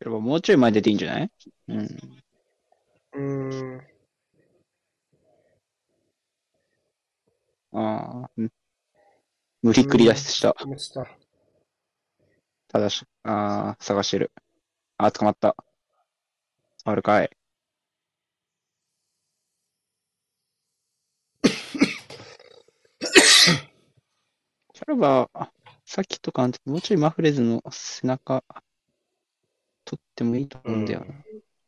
[0.00, 1.30] やっぱもうちょい前出ていいんじゃない？
[1.68, 1.86] うん。
[3.12, 3.80] うーん。
[7.72, 8.52] ああ、うん
[9.62, 10.54] 無理くり出した。
[10.58, 11.06] 気持ちた。
[12.68, 14.32] ただし、ああ、探してる。
[14.98, 15.56] あー、捕まった。
[16.84, 17.30] あるかい？
[24.74, 25.48] チャルバー、
[25.84, 28.42] さっきとかもうちょいマフレーズの背中、
[29.90, 31.24] 取ってもいいと思うんだよな。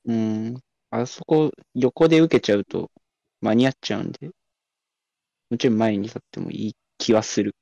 [0.06, 0.60] うん。
[0.90, 2.90] あそこ、横で受けちゃうと
[3.40, 4.34] 間に合っちゃうんで、も
[5.50, 7.54] うちょい前に立ってもいい気はする。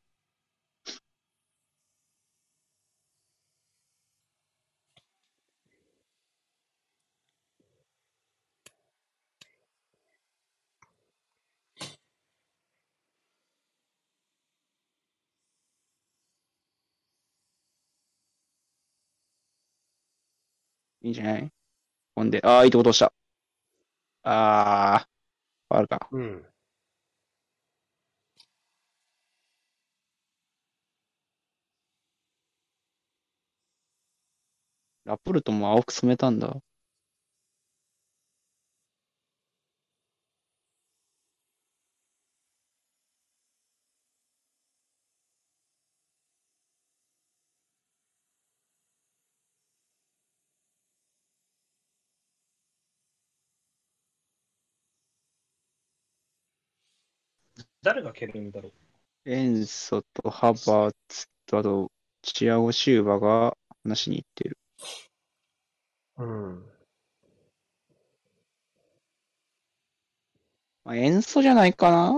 [21.03, 21.51] いいんじゃない？
[22.17, 23.13] ほんで、ああ、いいとこ通した。
[24.23, 25.07] あ
[25.71, 26.09] あ、あるか。
[26.13, 26.47] うん。
[35.05, 36.57] ラプルトも青く染めたんだ。
[57.83, 58.73] 誰が蹴るんだろう？
[59.25, 61.91] エンソとハバーツと、あと、
[62.23, 64.59] チアゴ・シューバが話しに行ってる。
[66.19, 66.65] うん。
[70.85, 72.13] まあ、演奏じゃないかな。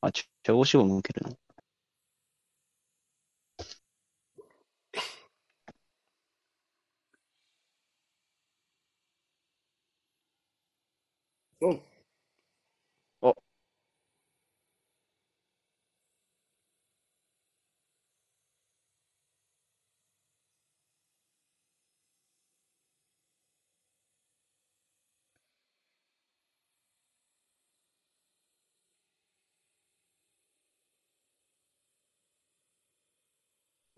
[0.00, 1.36] あ、チアゴ・シューバも受けるの？
[11.60, 11.87] うん。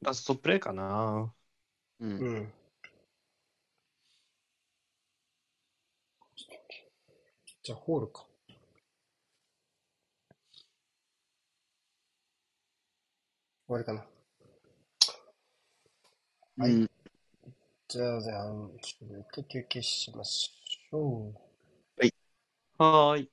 [0.02, 1.32] ラストプレイかな。
[2.00, 2.10] うん。
[2.18, 2.52] うん。
[7.62, 8.26] じゃあ、ホールか。
[13.66, 14.06] 終わりかな。
[16.56, 16.90] はいうん。
[17.88, 21.32] じゃあ、前半、ちょっと休憩しましょ
[22.78, 23.30] はーい。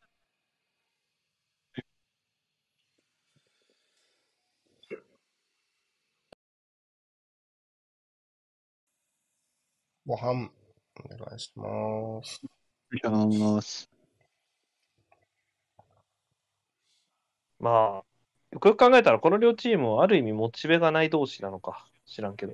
[10.08, 10.50] ご飯、
[11.04, 12.42] お願いします。
[13.06, 13.90] お願いします。
[17.60, 18.06] まあ、
[18.54, 21.86] よくよく考えたら、この両チームはある意味モチベがない同士なのか。
[22.06, 22.54] 知らんけど。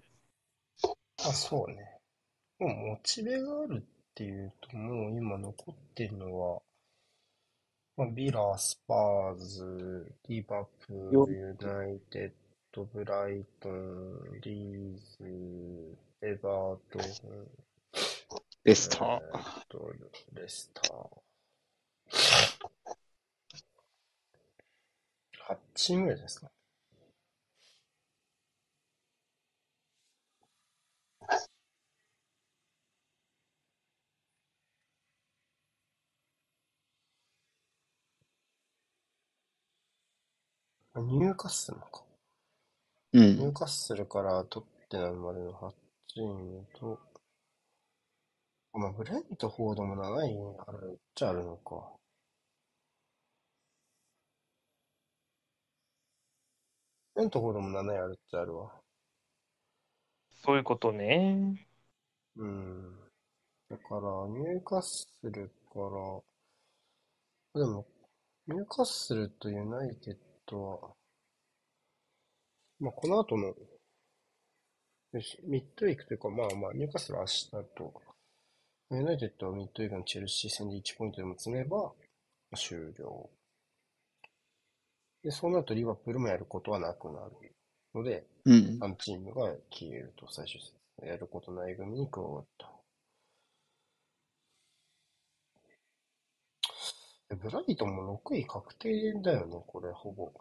[1.19, 1.99] あ、そうね。
[2.57, 6.61] もうモチベがあるっていうと、もう今残ってるのは、
[7.97, 12.31] まあ、ビラ、スパーズ、リバプーよル、ユナイテッ
[12.71, 17.01] ド、ブライトン、リーズ、エバートン、
[18.63, 19.19] レスター。
[19.21, 19.91] えーっと、
[20.33, 20.93] レスター。
[25.49, 26.49] 8チームぐらいですか？
[40.95, 42.03] あニューカッスルのか。
[43.13, 43.53] うニューん。
[43.53, 45.73] カッスルからトッテナムまでの8
[46.13, 46.99] チームと、
[48.73, 50.37] まあ、ブレントフォードも7位
[50.67, 51.95] あるっちゃあるのか。
[57.15, 58.71] ブレントフォードも7位あるっちゃあるわ。
[60.43, 61.67] そういうことね。
[62.35, 62.99] うん。
[63.69, 65.79] だから、ニューカッスルか
[67.55, 67.87] ら、でも、
[68.47, 70.95] ニューカッスルとユナイテッドは、
[72.79, 73.55] まあ、この後の、
[75.43, 77.93] ミッドウィークというか、まあまあ、ニューカッスルは明日と、
[78.91, 81.91] ユナイテッドはミッドウィークのチェルシー戦で1ポイントでも積めば、
[82.55, 83.29] 終了。
[85.23, 87.55] で、そうなるとリバプールもやることはなくなる
[87.93, 88.79] ので、うん。
[88.81, 90.73] 3チームが消えると、最終節。
[91.07, 92.71] やることない組に加わった。
[97.31, 100.31] えブライトンも6位確定だよね、これ、ほぼ。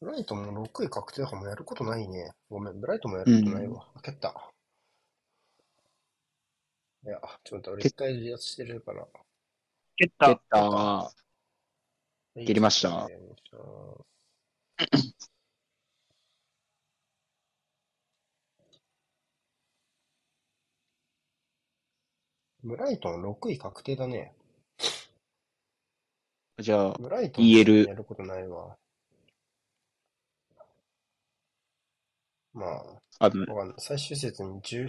[0.00, 2.32] ブライトンも6位確定だからもうやることないね。
[2.48, 3.86] ごめん、ブライトンもやることないわ。
[3.94, 4.50] あ、蹴った。
[7.04, 9.06] いや、ちょっと待って、俺一回離脱してるから。
[9.96, 10.40] 蹴っ蹴った。
[10.48, 11.12] た。
[12.34, 13.08] 蹴りました
[22.62, 24.34] ブライトン6位確定だね。
[26.58, 28.79] じゃあ、ブライトン言えるやることないわ。
[32.52, 33.76] まあ、あの、わかんない。
[33.78, 34.88] 最終節に10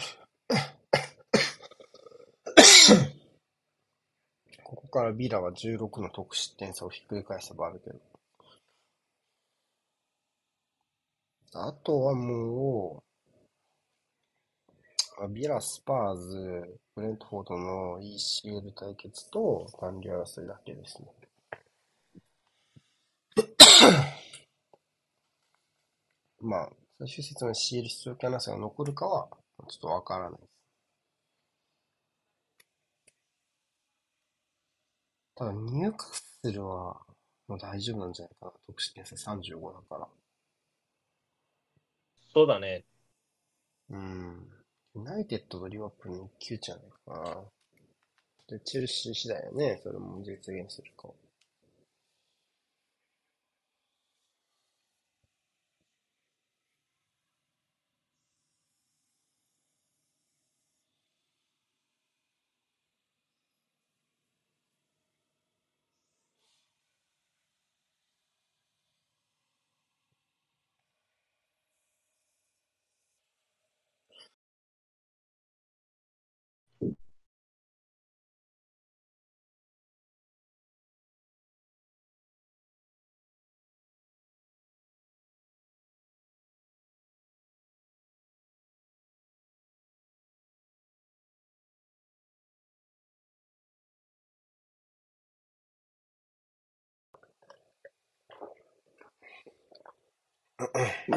[4.63, 7.99] ここからビラは16の得失点差をひっくり返せばあるけど。
[11.53, 13.03] あとはも
[15.19, 21.07] う、あビラ、スパーズ、ブレントフォードの ECL 対決と残留争いだけですね。
[26.39, 26.69] まあ、
[27.03, 29.27] 最終節の CL 出場権争いが残るかは、
[29.67, 30.49] ちょっとわからないです。
[35.33, 37.01] ただ、ニューカッスルは、
[37.47, 38.51] もう大丈夫なんじゃないかな。
[38.67, 40.07] 得失点差35だから。
[42.35, 42.85] そうだね。
[43.89, 44.47] うん。
[44.93, 47.35] ユナイテッドとリバプールの一騎打ちじゃないか
[48.47, 48.57] な。
[48.57, 49.79] で、チェルシー次第よね。
[49.81, 51.09] それも実現するか。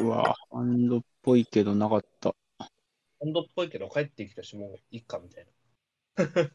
[0.01, 2.35] うわ、ハンドっぽいけどなかった。
[3.21, 5.53] 温度っぽいけど帰ってきたし、もういいかみたいな。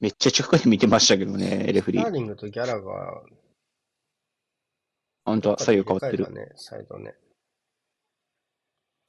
[0.00, 2.02] めっちゃ近くで見てましたけどね、レフリー。
[2.02, 3.24] スターリングとギャラが、
[5.24, 7.14] 本当は左右変わってるね、サイドね。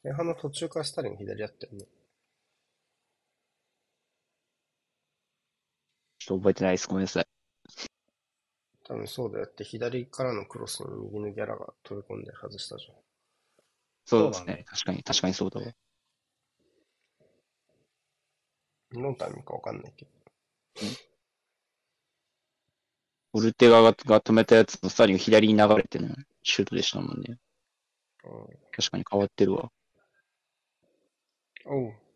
[0.04, 1.86] 前半の途中からスターリング左やったよね。
[6.20, 6.88] ちょっと覚えてないです。
[6.88, 7.37] ごめんなさい。
[8.88, 12.96] 多分そうだよって、左からのクロスに右のギャラが飛び込んで外したじゃん。
[14.06, 14.56] そうですね。
[14.56, 15.74] ね確かに、確かにそうだわ。
[18.92, 20.12] どのタイミングかわかんないけど。
[23.34, 26.08] オルテガがが止めたやつのスターリング左に流れての
[26.44, 27.38] シュートでしたもんね。
[28.24, 29.72] うん確かに変わってるわ。
[31.66, 32.07] おう。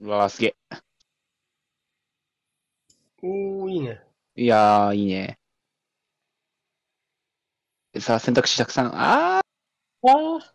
[0.00, 0.56] うわーすげえ。
[3.22, 4.02] おー、いいね。
[4.36, 5.38] いやー、いいね。
[8.00, 8.92] さあ、選択肢たくさん。
[8.94, 10.54] あーあ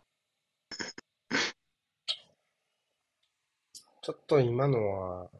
[4.02, 5.30] ちょっと今のは、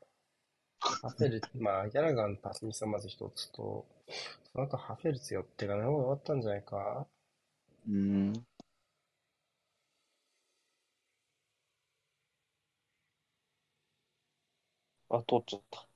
[0.81, 3.87] ハフェル、 まあ、ギャラガンパスミスはまず一つと、
[4.53, 7.07] その後ハフェルツ寄ってかない方が終わったんじゃないか
[7.89, 7.95] うー
[8.31, 8.47] ん。
[15.17, 15.87] あ、通っちゃった。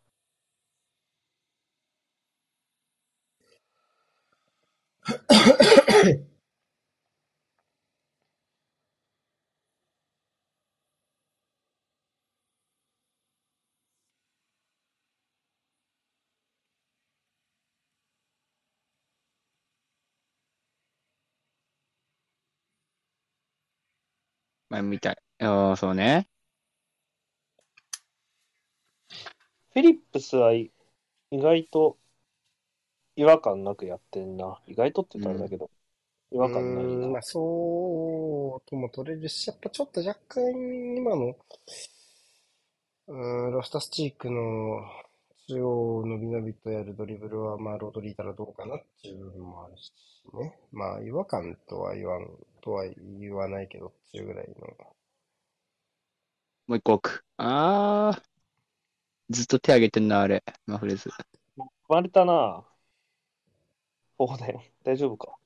[24.68, 25.16] まあ、みたい。
[25.40, 26.28] ああ、そうね。
[29.72, 30.70] フィリップスはい
[31.30, 31.98] 意外と
[33.14, 34.60] 違和感なくやってんな。
[34.66, 35.70] 意外とって言ったらあれだけど、
[36.32, 37.06] 違和感ないうな。
[37.06, 40.42] ーん、まあ、そうとも取れるし、やっぱちょっと若干
[40.96, 41.36] 今の、
[43.08, 44.80] うーん、ロフタスチークの
[45.48, 49.92] 中央伸び伸びとやるドリブルは、まあ、ロドリーたらどうかなっていう部分もあるし
[50.32, 50.58] ね。
[50.72, 52.26] まあ、違和感とは言わん、
[52.62, 52.84] とは
[53.20, 54.94] 言わないけどっていうぐらいの。
[56.66, 57.24] もう一個奥。
[57.36, 58.22] ああ。
[59.30, 60.42] ずっと手挙げてんな、あれ。
[60.66, 61.08] マフレーズ。
[61.88, 62.64] 割れたな。
[64.16, 64.60] フォーデン。
[64.82, 65.36] 大丈夫か。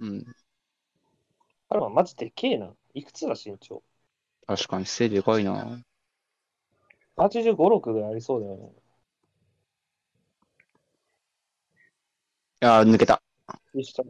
[0.00, 0.26] うん。
[1.68, 2.74] 彼はマジでけえな。
[2.94, 3.82] いくつだ身長。
[4.46, 5.80] 確かに、背でかいな。
[7.16, 8.72] 85、6ぐらいありそうだよね。
[12.60, 13.22] ああ、抜けた。
[13.72, 14.04] 一緒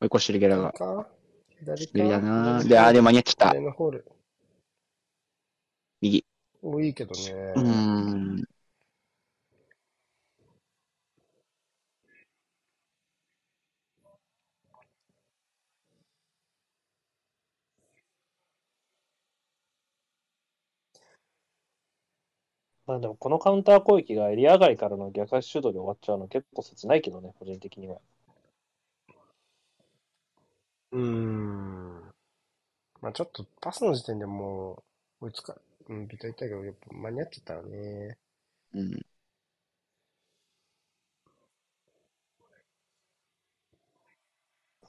[0.00, 0.72] 追い越してるギャラが。
[0.72, 1.08] か
[1.60, 1.92] 左か？
[1.92, 2.58] 左だな。
[2.62, 4.19] 左で、あー、でも間に合っちゃった。
[6.00, 6.24] 右。
[6.62, 7.32] お、いいけどね。
[7.56, 8.44] うーん。
[22.86, 27.98] まあでもこのカウンター攻撃がエリア外からの逆足シュートで終わっちゃうの結構切ないけどね、個人的には。
[30.92, 32.00] うーん。
[33.00, 34.82] まあちょっとパスの時点でも
[35.20, 35.56] う追いつか、
[35.90, 38.16] うん、ビト言ったけど、やっぱ間に合っちゃったらね。
[38.74, 39.00] うん。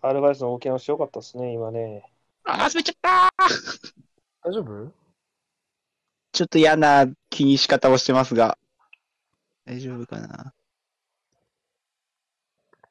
[0.04, 2.04] アルバイスの動き直し良かったですね、今ね。
[2.44, 3.32] あー、滑っちゃった
[4.48, 4.92] 大丈夫？
[6.34, 8.58] ちょっと嫌な気にし方をしてますが。
[9.66, 10.54] 大丈夫かな？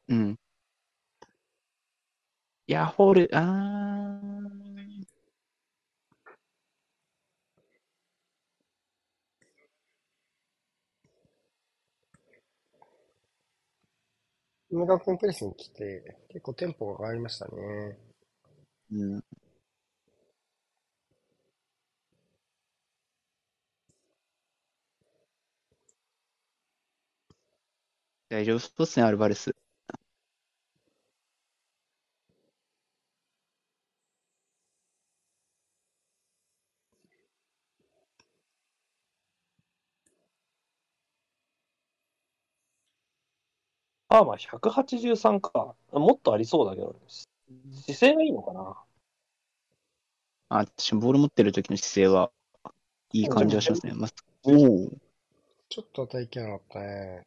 [0.09, 0.39] うん。
[2.67, 4.40] いや、ホール、あー。
[14.71, 17.99] 梅川君プレスに来て、結構テンポが変わりましたね。
[18.93, 19.25] うん。
[28.31, 28.59] 大丈夫？
[28.61, 29.55] そうですね、アルバレス。
[44.11, 45.77] ああ、まあ183か。
[45.93, 46.97] もっとありそうだけど、
[47.87, 48.77] 姿勢がいいのかな。
[50.49, 52.33] あ、私もボール持ってる時の姿勢は、
[53.13, 53.93] いい感じはしますね。
[53.95, 54.11] まあ、
[54.43, 54.91] おお。
[55.69, 57.23] ちょっと体験なかったね。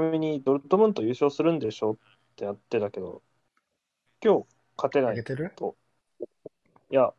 [0.00, 1.96] なみにドルトムント優勝するんでしょっ
[2.36, 3.22] てやってたけど、
[4.24, 5.10] 今日勝てない。
[5.10, 5.54] 上げてる？
[6.90, 7.12] いや、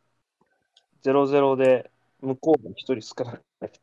[1.04, 3.80] 0-0で向こうが一人少ないって。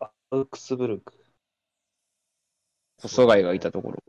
[0.00, 1.12] アウクスブルク。
[2.98, 4.02] 細貝がいたところ。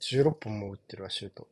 [0.00, 1.46] 16本も打ってるわ、シュート。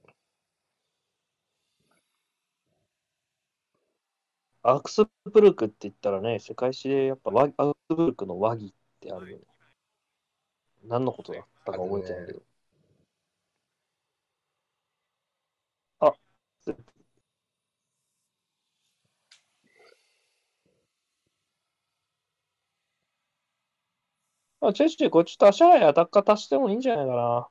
[4.63, 9.45] アウクスブルクって言ったらね、世界史でやっぱワアウクスブルクの和議ってあるよね。
[10.85, 12.43] 何のことだったか覚えてないけど。
[16.01, 16.13] あ、
[24.61, 27.41] あ、チェルシー、これちょっと足早いアタッカー足してもいいんじゃないかな。
[27.41, 27.51] っ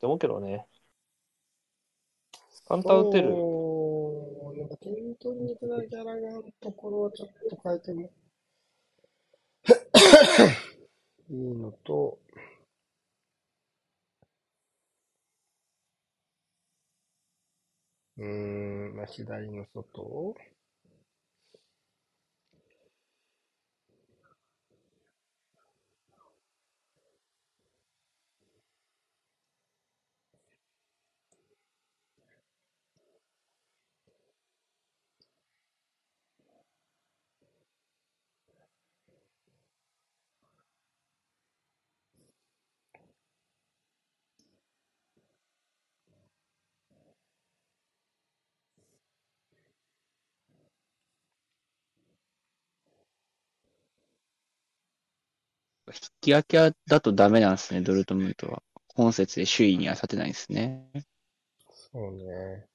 [0.00, 0.66] て思うけどね。
[2.66, 3.61] カウンター打てる。
[4.84, 8.10] 本当、に行くギャラがのところはちょっと変えても
[11.30, 12.18] いいのと、
[18.16, 18.24] うー
[18.92, 20.34] ん、まあ、左の外
[55.94, 58.62] 引き分けだとダメなんですね、ドルトムントは。
[58.94, 60.86] 今節で首位には立てないですね。
[61.70, 62.66] そうね。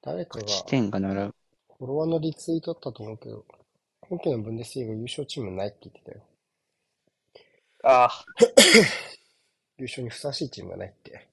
[0.00, 1.34] 誰かが、勝ち点が並ぶ。
[1.78, 3.44] フォロワーのリツイートだったと思うけど、
[4.00, 6.22] 今季のブンデスリーガ優勝チームないって言ってたよ。
[7.84, 8.24] ああ、
[9.78, 11.28] 優勝にふさわしいチームがないって。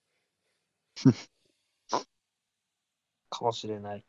[3.29, 4.05] かもしれない。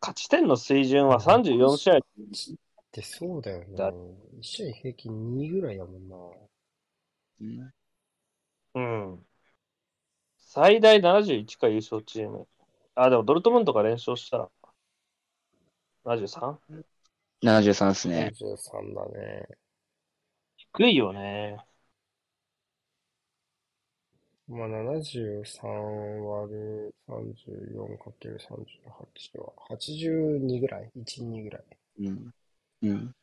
[0.00, 1.98] 勝ち点の水準は34試合。
[1.98, 2.00] っ
[2.92, 3.90] てそうだよねだ。
[3.90, 3.94] 1
[4.42, 6.16] 試合平均2ぐらいやもんな。
[7.40, 7.72] うん
[8.74, 9.26] うん。
[10.38, 12.46] 最大71か優勝チーム。
[12.94, 14.48] あ、でもドルトムントが連勝したら
[16.04, 16.56] 73?
[17.42, 18.32] 73ですね。
[18.40, 19.46] 43だね。
[20.56, 21.58] 低いよね。
[24.48, 31.64] まあ、73割る 34×38 は82ぐらい ?1、2ぐらい。
[32.00, 32.32] うん。
[32.82, 33.14] うん。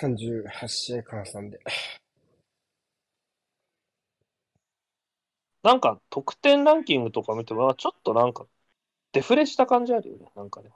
[0.00, 1.60] 38試合換算で。
[5.62, 8.46] なんか得点ランキングとか見ても、ちょっとなんか
[9.12, 10.26] デフレした感じあるよね。
[10.36, 10.70] なんかね。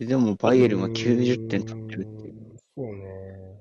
[0.00, 2.57] でも、バイエルンは90点取ってるっていう。
[2.78, 3.60] そうね。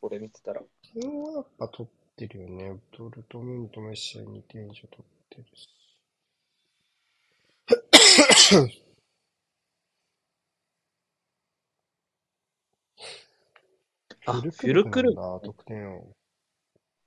[0.00, 0.62] これ見てたら。
[0.94, 2.80] 点はやっぱ取ってるよね。
[2.96, 5.68] ドルトムントも1試合2点以上取ってるし。
[14.24, 16.16] あフルフルクルク得点を。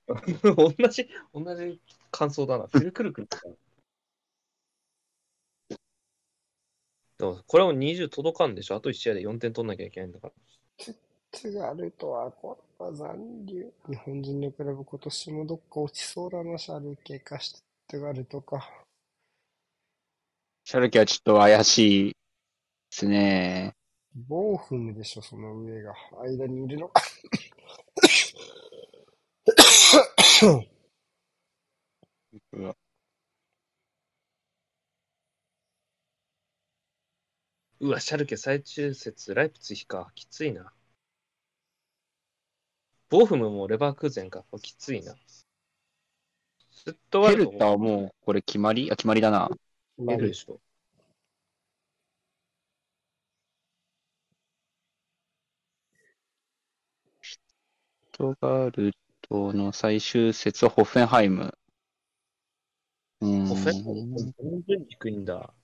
[0.06, 1.80] 同じ、同じ
[2.12, 2.68] 感想だな。
[2.68, 3.26] フルクルク。
[7.20, 8.76] でもこれも20届かんでしょ？
[8.76, 10.32] あと1試合で4点取んなきゃいけないんだから。
[11.32, 13.70] ツガルトは、これは残留。
[13.88, 17.58] 日本人のクラブ今年もどっか落ちそうだな、シャルケかシュ
[17.88, 18.68] トゥガルトか。
[20.64, 22.14] シャルケはちょっと怪しいで
[22.90, 23.74] すね。
[24.26, 25.94] ボーフムでしょ、その上が。
[26.22, 27.02] 間にいるのか。
[37.82, 40.12] うわシャルケ最終節、ライプツィヒか。
[40.14, 40.70] きついな。
[43.08, 44.44] ボーフムもレバークーゼンか。
[44.60, 45.14] きついな。
[46.70, 48.90] スットワヘルタはもう、これ決まり？
[48.92, 49.50] あ、決まりだな。
[49.98, 50.60] 出るでしょ。
[57.22, 57.38] シュ
[58.12, 61.54] トガルトの最終節はホッフェンハイム。
[63.22, 65.54] うーんオフェンス全然低いんだ。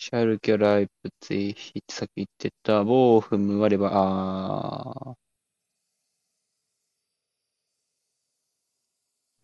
[0.00, 5.16] シャルケ、ライプツィヒ、さっき言ってた、ボーフム、割れば、あー、レ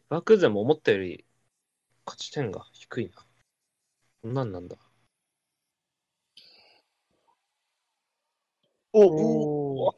[0.08, 1.24] バークーゼンも思ったより
[2.06, 3.24] 勝ち点が低いな。
[4.22, 4.76] こんなんなんだ。
[8.92, 9.96] おー。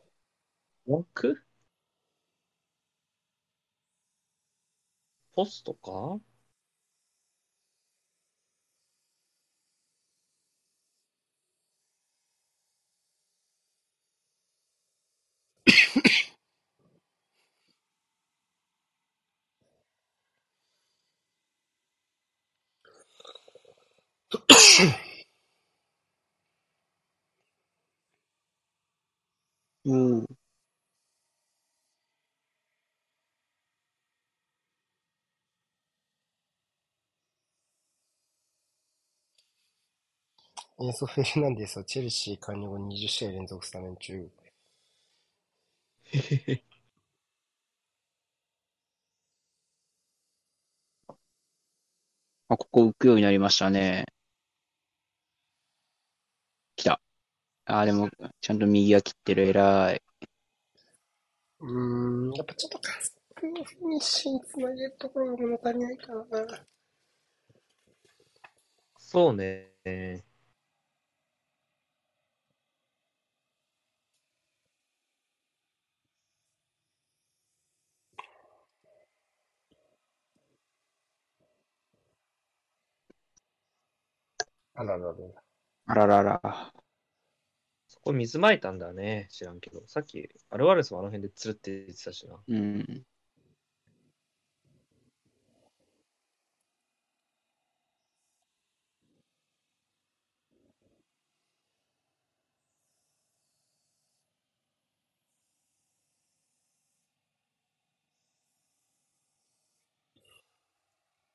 [0.86, 1.42] 枠
[5.32, 6.20] ポストか？
[29.84, 30.26] うん。
[40.80, 44.28] エンソ・フェルナンデスはチェルシー加入後20試合連続スタメン中。
[52.48, 54.04] あ、ここ浮くようになりましたね。
[56.78, 57.00] 来た。
[57.66, 58.10] ああ、でも、
[58.40, 60.02] ちゃんと右が切ってる、偉い。
[61.60, 66.24] うーん、やっぱちょっとカスクのフィニッシュにつなげるところが物足りないかな。
[68.98, 69.72] そうね。
[84.74, 85.47] あらららら。
[85.88, 86.72] あららら。
[87.88, 89.28] そこ水撒いたんだね。
[89.30, 89.82] 知らんけど。
[89.88, 92.36] さっき、アルワレスもあの辺でつるって言ってたしな。
[92.46, 93.04] うん。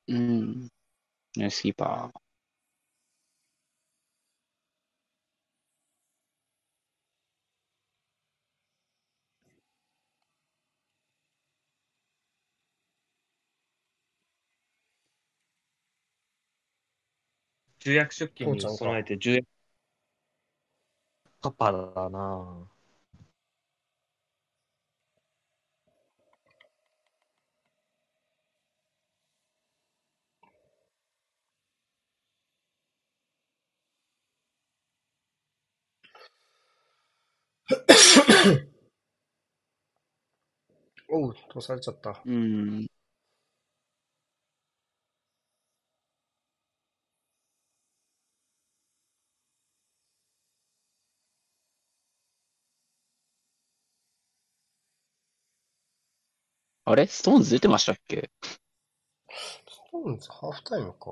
[0.08, 0.68] うん。
[1.36, 2.23] ナイスキーパー。
[17.84, 19.46] 重役出勤に備えて重役。
[21.40, 22.68] パパだな。
[41.08, 42.20] おう、通されちゃった。
[42.24, 42.86] うん。
[56.86, 57.06] あれ？
[57.06, 58.30] ストーンズ出てましたっけ？
[59.30, 61.10] ストーンズハーフタイムか？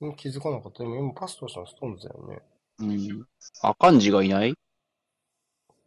[0.00, 0.80] うん気づかなかった。
[0.80, 2.42] でも今パス通したのストーンズだよね。
[2.78, 3.26] うん。
[3.62, 4.54] アカンジがいない？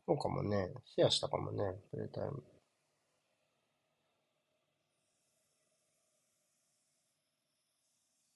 [0.07, 0.69] そうかもね。
[0.95, 2.43] シェアしたかもね、プレイタイム。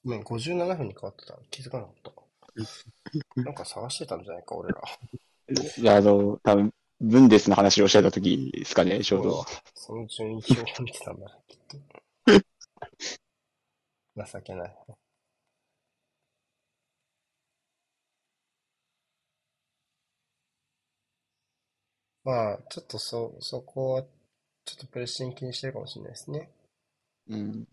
[0.03, 1.37] ごめん、57分に変わってた。
[1.51, 2.11] 気づかなかった。
[3.43, 4.81] なんか探してたんじゃないか、俺ら。
[5.77, 9.45] いや、あの、多分、ブンデスの話をしてた時ですかね、ちょうど。
[9.73, 11.77] その順位表を見てたんだな、きっと。
[14.25, 14.75] 情けない。
[22.23, 24.03] まあ、ちょっとそ、そこは、
[24.65, 26.51] ちょっとプレッシング気にしてるかもしれないですね。
[27.29, 27.67] うん。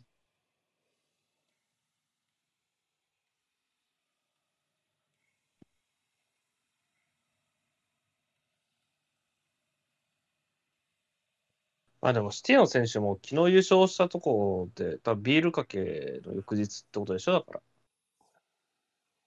[12.08, 17.62] あ、でも、シティの選手も昨日優勝したとこで、多分ビールかけの翌日ってことでしょだから。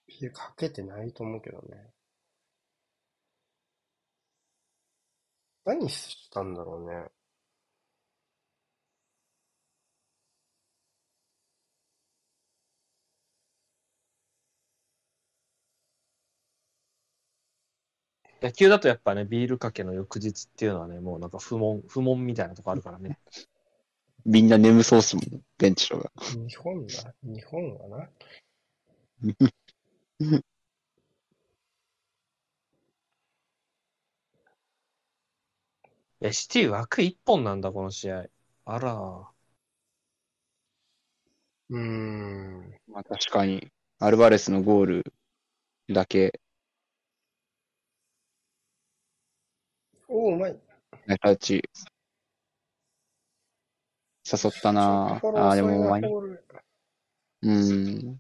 [0.08, 1.94] ビール、かけてないと思うけどね。
[5.64, 7.10] 何したんだろうね。
[18.42, 23.20] 野球だとやっぱね、ビールかけの翌日っていうのはね、もうなんか不問、不問みたいなとこあるからね。
[24.26, 26.12] みんな眠そうっすもん、ベンチとか。
[26.48, 27.16] 日本だ。
[27.24, 28.10] 日本はな。
[36.22, 38.26] いや、シティ枠一本なんだ、この試合。
[38.66, 39.30] あら。
[41.70, 42.80] うーん。
[42.88, 45.14] まあ確かに、アルバレスのゴール
[45.90, 46.40] だけ、
[50.10, 50.54] おー、うまい。
[51.08, 51.54] ねタッチ、
[54.32, 56.44] 誘ったなああー、でも、ボール
[57.42, 58.18] うん。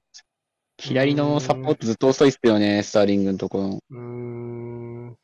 [0.77, 3.79] 左のサポートずっと遅いっすよね、スターリングのところ。
[3.89, 5.17] うーん。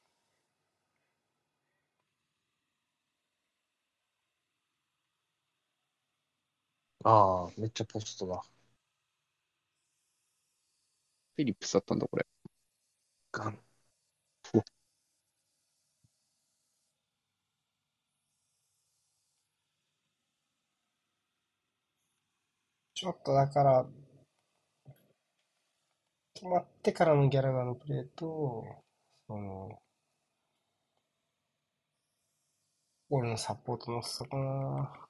[7.03, 8.43] ああ、めっちゃポストだ。
[11.35, 12.25] フィリップスだったんだ、これ。
[13.31, 13.64] ガン。
[22.95, 23.85] ちょっとだから、
[26.35, 28.63] 止まってからのギャラガーのプレーと、
[29.27, 29.81] その、
[33.09, 35.04] 俺のサポートの遅さかな。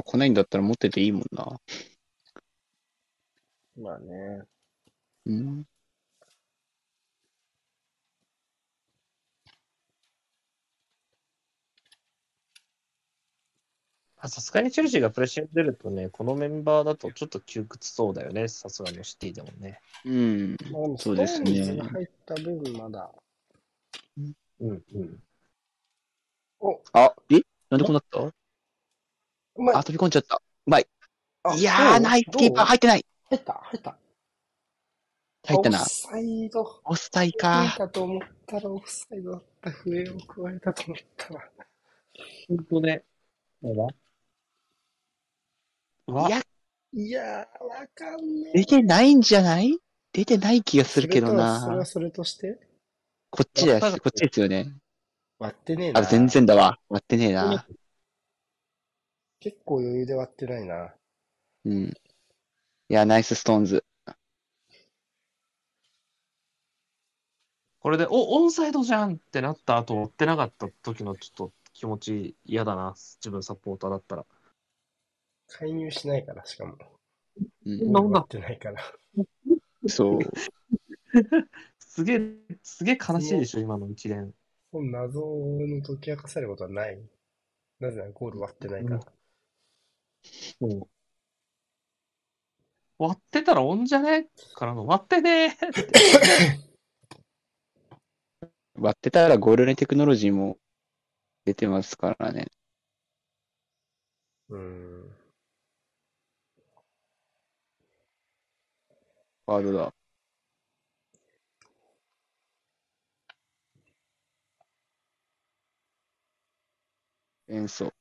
[0.00, 1.60] まあ来ないんだったら持ってていいもんな。
[3.76, 4.42] まあね。
[5.26, 5.64] うん。
[14.22, 19.80] あさすがにチェルシーがプレッシング出るとね、このメンバーだとちょっと窮屈そうだよね、さすがのシティでもね。
[20.04, 20.56] うん。
[20.98, 23.10] そうですね入った分まだ。
[24.60, 25.22] うんうん。
[26.60, 27.40] お、あ、え？
[27.70, 28.39] なんでこうなった？
[29.56, 30.36] うまいあ、飛び込んじゃった。
[30.36, 30.86] うまい。
[31.42, 33.06] あいやー、ナイスキーパー入ってない。
[33.30, 33.52] 入った？
[33.62, 33.96] 入った。
[35.46, 35.88] 入ったなオフ。
[35.88, 36.80] サイド。
[36.84, 37.74] オフサイか。
[37.76, 39.70] たと思ったらオフサイドだった。
[39.70, 41.48] 笛を加えたと思ったら。
[42.48, 43.04] 本当ね。
[43.62, 43.88] やば
[46.08, 46.42] うわいや、
[46.92, 48.58] いやー、わかんねえ。
[48.58, 49.78] 出てないんじゃない？
[50.12, 51.84] 出てない気がするけどそれとはそれなは。
[51.84, 52.58] それとして？
[53.30, 54.74] こっちだよ、こっちですよね。
[55.38, 56.00] 割ってねえな。
[56.00, 56.78] あ、全然だわ。
[56.88, 57.64] 割ってねえな。
[59.40, 60.94] 結構余裕で割ってないな。
[61.64, 61.84] うん。
[61.84, 61.92] い
[62.88, 63.84] や、ナイスストーンズ。
[67.78, 74.26] これで、お、オンサイドじゃんってなった後、追ってなかった時のちょっと気持ち嫌だな、自分サポーターだったら。
[75.46, 76.76] 介入しないから、しかも。
[77.64, 78.82] うん、なんってないから。
[79.88, 80.20] そう。
[81.78, 82.20] すげえ、
[82.62, 84.34] すげえ悲しいでしょ、今の一連。
[84.74, 87.00] 謎の解き明かされることはない。
[87.78, 88.96] なぜならゴール割ってないから。
[88.96, 89.19] うん
[92.98, 94.28] 割ってたらオンじゃね？
[94.54, 95.88] からの割ってねーって。
[98.78, 100.58] 割ってたらゴールネテクノロジーも
[101.44, 102.46] 出てますからね。
[104.48, 105.16] うーん。
[109.46, 109.94] ワードだ。
[117.48, 117.92] 演奏。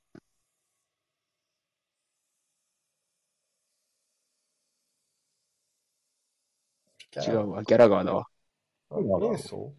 [7.15, 7.63] 違うわ。
[7.63, 8.27] ギャラガーだわ。
[8.91, 8.95] あ。
[9.19, 9.73] 連想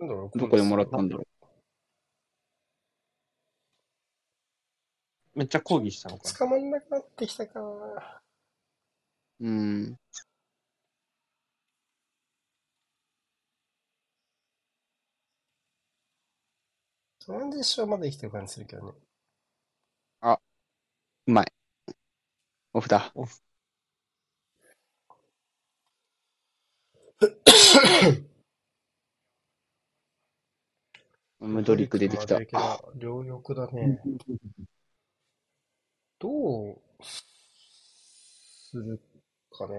[0.00, 1.26] なんだろうどこでもらったんだろ
[5.34, 6.34] めっちゃ抗議したのかな。
[6.34, 8.20] 捕まんなくなってきたかな。
[9.40, 9.46] う。
[9.46, 9.96] うん。
[17.20, 19.07] トランジッションまで生きてる感じするけどね。
[21.28, 21.52] うまい。
[22.72, 23.12] オフだ。
[31.40, 32.40] ムドリック出てきた。
[32.96, 34.00] 両翼だね。
[36.18, 38.98] どうする
[39.50, 39.74] かね。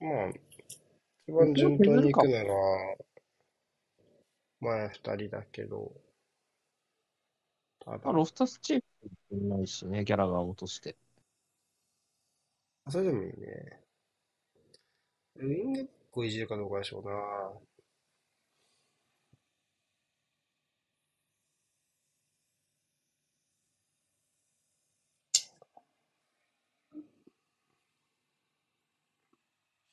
[0.00, 0.32] まあ、
[1.26, 2.54] 一番順当に行くなら、
[4.60, 5.92] 前二人だけど、
[7.80, 8.82] ただまあ、ロフタスチー
[9.30, 10.96] ムいないしね、ギャラが落として。
[12.88, 13.80] それでもいいね。
[15.36, 17.71] ウィングバックをいじるかどうかでしょうな。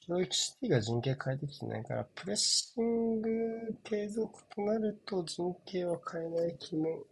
[0.10, 7.06] 正直シティが陣形変えてきてないから、プレッシング継続となると陣形は変えない気も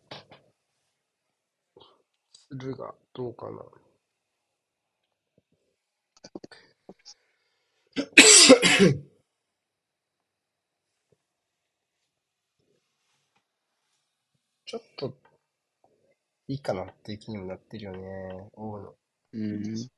[2.34, 3.60] するが、どうかな。
[14.66, 15.18] ちょっと
[16.50, 18.96] いいかなっていう気にもなってるよね、大野。
[19.34, 19.90] うん。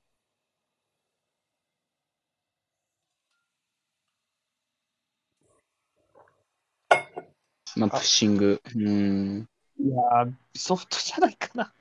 [7.79, 8.61] まあ、プッシング。
[8.75, 9.49] うん。
[9.79, 11.73] いやー、ソフトじゃないかな。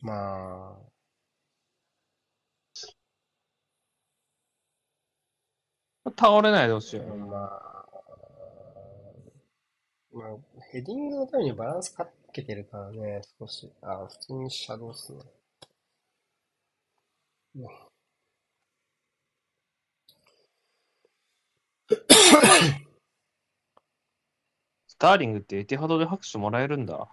[0.00, 0.78] ま
[6.04, 7.12] あ、倒れないでほしいよね。
[7.14, 7.86] まあ、
[10.12, 10.36] まあ、
[10.72, 13.72] ヘディングのためにバランスかけてるからね、少し。
[13.82, 15.20] あ、普通にシャドウっすね。
[24.88, 27.08] スターリングってエティハドで拍手もらえるんだ。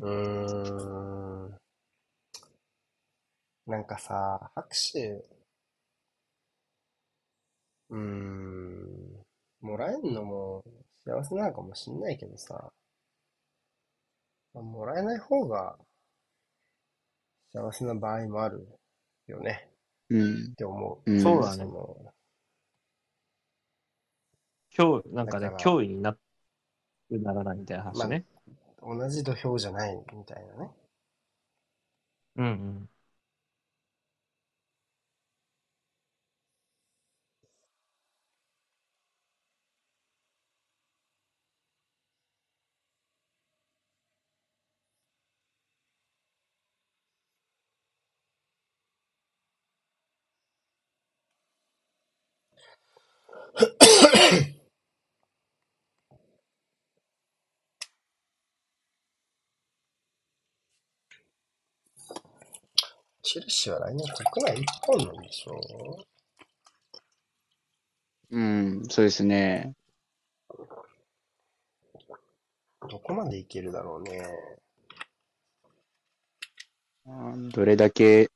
[0.00, 1.58] ーん。
[3.66, 5.24] なんかさ、拍手、
[7.90, 9.24] うーん、
[9.60, 10.64] もらえんのも
[11.04, 12.72] 幸せなのかもしんないけどさ、
[14.54, 15.76] まもらえない方が
[17.52, 18.66] 幸せな場合もある
[19.26, 19.68] よね
[20.08, 20.54] うんっ。
[20.56, 21.10] て思う。
[21.10, 21.96] うんそうだねの
[24.76, 26.16] 今日、なんかね脅威にな
[27.10, 28.24] ならないみたいな話ね。
[28.80, 30.70] 同じ土俵じゃないみたいなね。
[32.36, 32.88] うんうん。
[63.22, 65.58] チェルシーは来年国内一本なんでしょ
[68.30, 68.38] う？
[68.38, 69.74] ん、そうですね。
[72.88, 74.22] どこまでいけるだろうね。
[77.06, 78.30] うんどれだけ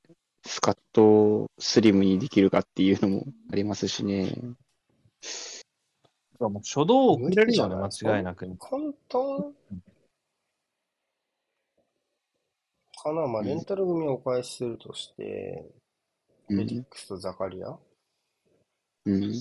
[0.44, 4.32] スカットをスリムにできるかっていうのもありますしね。
[6.38, 8.46] もう初動をくれるよね、間違いなく。
[8.58, 9.54] 簡単
[13.02, 15.64] かなまあ、レンタル組をお返しするとして、
[16.48, 16.60] うん。
[16.60, 17.78] エリックスとザカリア？
[19.06, 19.32] うん。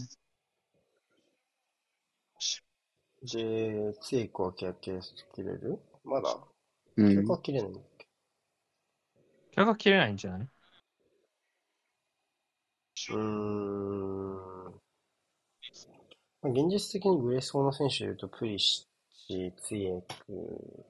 [3.24, 5.80] で、ツイクは契約切れる？
[6.04, 6.38] まだ
[6.98, 7.32] うん契約。
[7.32, 8.08] は切れないんだっけ？
[9.52, 10.48] 客が切れないんじゃない？
[13.10, 14.55] うーん。
[16.46, 18.86] まあ、現実的に売れそうな選手で言うと、プリシ
[19.28, 20.86] ッチ、ツイエク、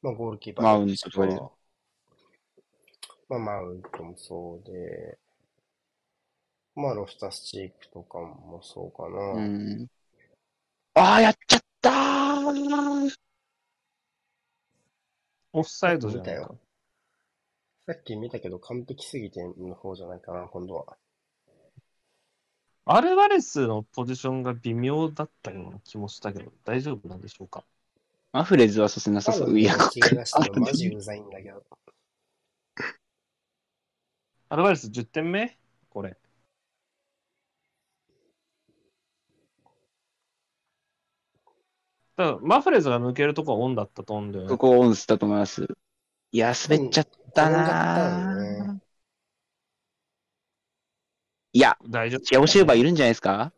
[0.00, 1.52] まあ、ゴールキーパーマウント
[3.28, 5.18] まあ、マウントもそうで、
[6.74, 9.18] まあ、ロフタスチークとかもそうかな。
[9.34, 9.86] うん。
[10.94, 13.14] ああ、やっちゃったー
[15.52, 16.58] オフサイドじゃないか見たよ。
[17.86, 20.96] さっき見たけど、完璧すぎての方じゃないかな、今度は。
[22.86, 27.64] アルバレスのポジションが微妙だったような気もしたけど、大丈夫なんでしょうか？
[28.32, 29.58] マフレーズはさせなさそう。
[29.58, 30.00] いや、し
[30.54, 31.62] マジうざいんだけど。
[34.50, 35.56] アルバレス10点目？
[35.88, 36.16] これ。
[42.16, 44.58] だマフレーズが抜けるとこはオンだったと思うんだよねこ。
[44.58, 45.66] こオンスだと思います。
[46.32, 47.58] いや、滑っちゃったな
[48.00, 48.84] よねー
[51.56, 52.20] いや、大丈夫。
[52.20, 53.52] チアオシューバーいるんじゃないですか？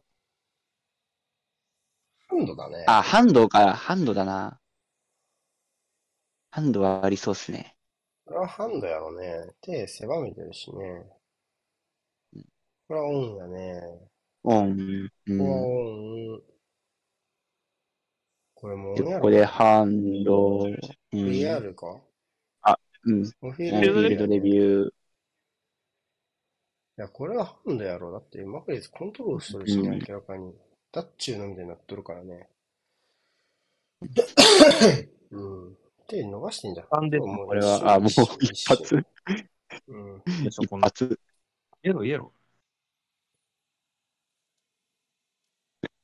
[2.29, 2.85] ハンドだね。
[2.87, 4.61] あ、ハンドか、ハンドだな。
[6.51, 7.75] ハンドはありそうっすね。
[8.27, 9.47] これはハンドやろね。
[9.63, 11.07] 手狭めてるしね。
[12.87, 13.81] これはオンやね。
[14.43, 15.09] オン。
[15.27, 15.65] うここはん。
[15.65, 16.43] オン。
[18.57, 19.09] これもオンやろ。
[19.09, 20.67] でここでハンド。
[20.67, 20.79] うん。
[21.13, 21.99] VR か？
[23.07, 23.25] うん。
[23.25, 24.91] フィールドレビュー。
[26.99, 28.11] いや、これはハンドやろ。
[28.11, 30.55] だって、マクレスコントロールしとるしね、うん明らかに。
[30.93, 32.49] ダッチューのみたいになっとるからね。
[35.31, 35.77] うん。
[36.09, 36.87] 手伸ばしてんじゃん。
[36.89, 39.07] ハンデもうこれは、あ、もう一一瞬発。
[39.89, 40.23] うん。
[40.45, 41.21] でしょこんな一発。
[41.83, 42.33] イエローイエロ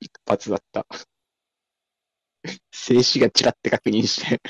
[0.00, 0.86] 一発だった。
[2.70, 4.36] 静止がちらって確認して。
[4.36, 4.40] ー。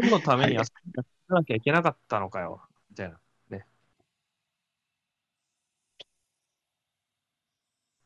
[0.00, 2.62] 何のためにはやらなきゃいけなかったのかよ。
[2.90, 3.20] みたいな。
[3.50, 3.66] ね。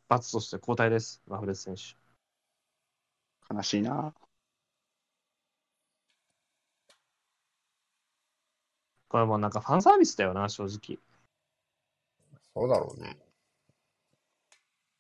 [0.09, 1.23] 罰として交代です。
[1.27, 1.83] マフレス選手。
[3.53, 4.15] 悲しいな。
[9.09, 10.99] これもうなんかファンサービスだよな、正直。
[12.55, 13.19] そうだろうね。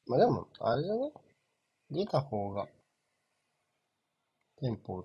[0.06, 1.12] まあでも、あれじゃない
[1.90, 2.66] 出た方が、
[4.60, 5.04] テンポ、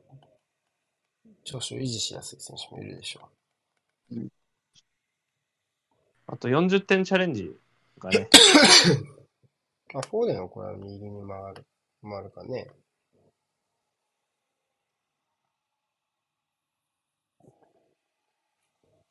[1.44, 3.30] 調子を維持しやすい選手もいるでしょ
[6.28, 7.52] あと40点チャレンジ
[8.00, 8.30] がね。
[9.94, 11.66] あ、フォーデンはこれは右に回る、
[12.04, 12.68] 回るかね。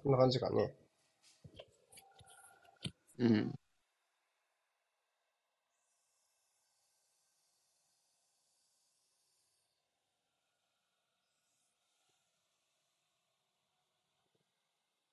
[0.02, 0.74] こんな感じかね。
[3.18, 3.52] うん。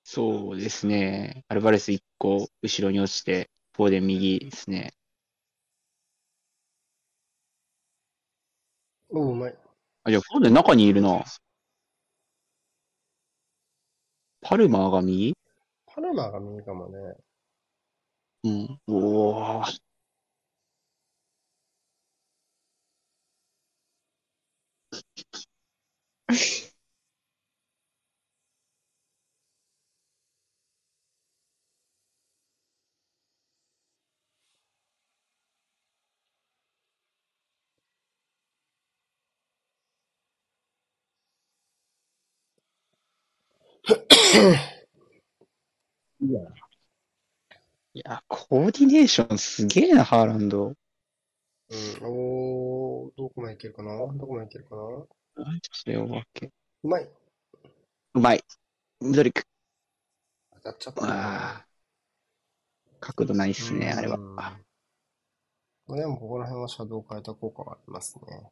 [0.02, 1.44] そうですね。
[1.48, 4.97] アルバレス1個後ろに落ちて、フォーデン右ですね。
[9.10, 9.54] おう、うまい。
[10.04, 11.24] あ、じゃあ中にいるな。
[14.40, 15.34] パルマーが右
[15.86, 17.16] パパルマが右かもね。
[18.44, 18.80] うん。
[18.86, 19.78] おー。
[46.20, 46.40] いや、
[47.94, 50.66] いや、コーディネーションすげえな、ハーランド。
[50.66, 50.74] うん。
[52.02, 53.90] おー、どこまでいけるかな？
[54.14, 54.82] どこまでいけるかな？
[54.82, 55.08] う
[55.72, 56.50] それお化け。
[56.82, 57.08] まい。
[58.14, 58.44] うまい。
[59.00, 59.42] ミドリック。
[60.54, 61.66] 当たっちゃった
[63.00, 64.16] 角度ないっすね、あれは。
[65.88, 68.50] でも、ここら辺はシャドウ変えた効果がありますね。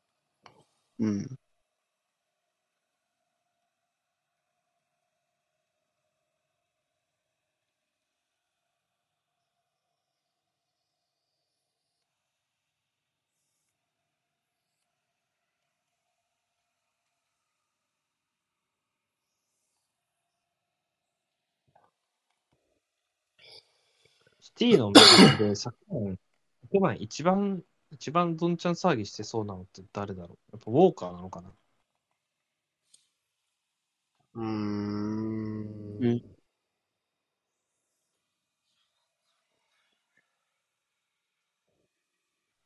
[1.01, 1.39] うん。
[24.59, 25.01] シティのメ
[25.35, 26.19] ンで昨年、
[26.63, 30.57] 昨晩一番、一番どんちゃん騒ぎしてそうなのって誰だろう？
[30.57, 31.51] やっぱウォーカーなのかな？
[34.35, 35.99] うーん。
[36.01, 36.23] うん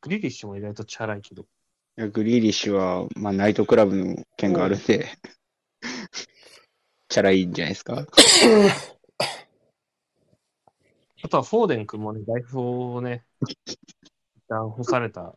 [0.03, 1.43] グリリッシュも意外とチャラいけど。
[1.43, 1.47] い
[1.97, 5.09] やグリーリッシュは、まあ、ナイトクラブの件があるんで、
[7.09, 8.07] チャラいんじゃないですか？
[11.31, 13.25] あとはフォーデン君もね、代表をね、
[13.65, 13.79] 一
[14.49, 15.33] 旦干された。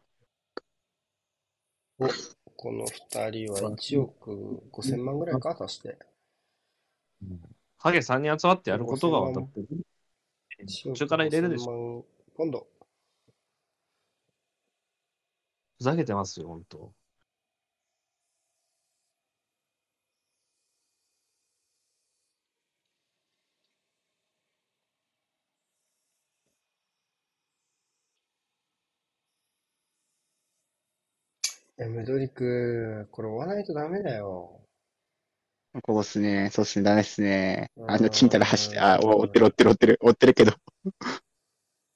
[2.56, 5.99] この二人は1億5千万ぐらいか、足して。
[7.78, 9.68] ハゲ3人集まってやることが分かってる。
[10.65, 11.72] 1億途中から入れるでしょ。
[11.72, 12.03] 5000万
[12.38, 12.68] ポンド。
[15.78, 16.91] ふざけてますよ、本当。
[31.78, 34.62] え、ムドリク、これ追わないとダメだよ。
[35.74, 36.50] ここっすね。
[36.52, 36.84] そうっすね。
[36.84, 37.72] ダメっすね。
[37.88, 40.54] あの、うんチンタラ走って、あ、お追ってる追ってる追ってる追ってるけど。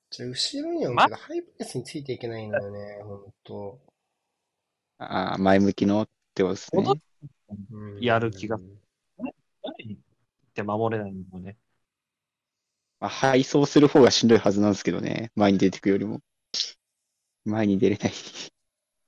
[0.10, 3.80] じゃあ、後ろにはけど、ハイプレスについていけないんだよね、ほんと。
[5.00, 6.84] あー前向きのってことですね。
[8.02, 8.58] やる気が
[9.64, 9.98] 何っ
[10.54, 11.58] て守れないのね。
[13.00, 15.32] まあ、配送する方がしんどいはずなんですけどね。
[15.36, 16.20] 前に出てくよりも。
[17.46, 18.12] 前に出れない。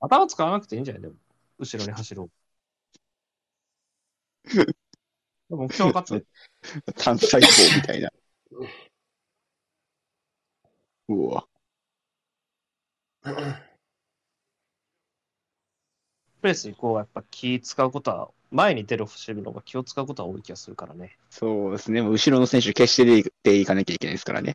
[0.00, 1.02] 頭使わなくていいんじゃない？
[1.02, 1.14] でも、
[1.58, 2.30] 後ろに走ろう。
[5.56, 6.26] 目標分かってる。
[6.96, 8.10] 単細胞みたいな。
[11.08, 11.46] うわ。
[16.42, 21.16] プレス以降はやっぱ気使うことは、前に出る走るのが気を使うことは多い気がするからね。
[21.30, 22.02] そうですね。
[22.02, 24.54] もう後ろの選手決して出ていかなきゃいけないですからね。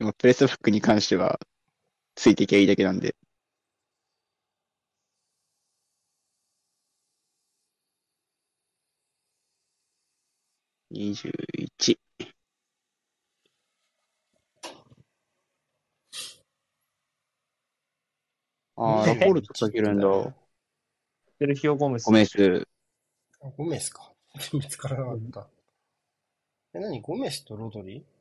[0.00, 1.38] でもプレスバックに関しては、
[2.14, 3.14] ついていけばいいだけなんで。
[10.90, 11.98] 21。
[18.76, 20.34] ああ、ラポルト下げるんだ。
[21.38, 22.04] セルヒオ・ゴメス。
[22.06, 22.66] ゴメス。
[23.42, 24.10] あゴメスか。
[24.54, 25.48] 見つからなかった。
[26.72, 27.02] え、何？
[27.02, 27.96] ゴメスとロドリ？
[27.96, 28.19] え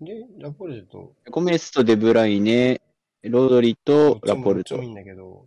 [0.00, 2.80] で、ラポルトゴメスとデブライネ、
[3.22, 4.88] ロドリとラポルトどっちもいい。
[4.90, 5.46] んだけど、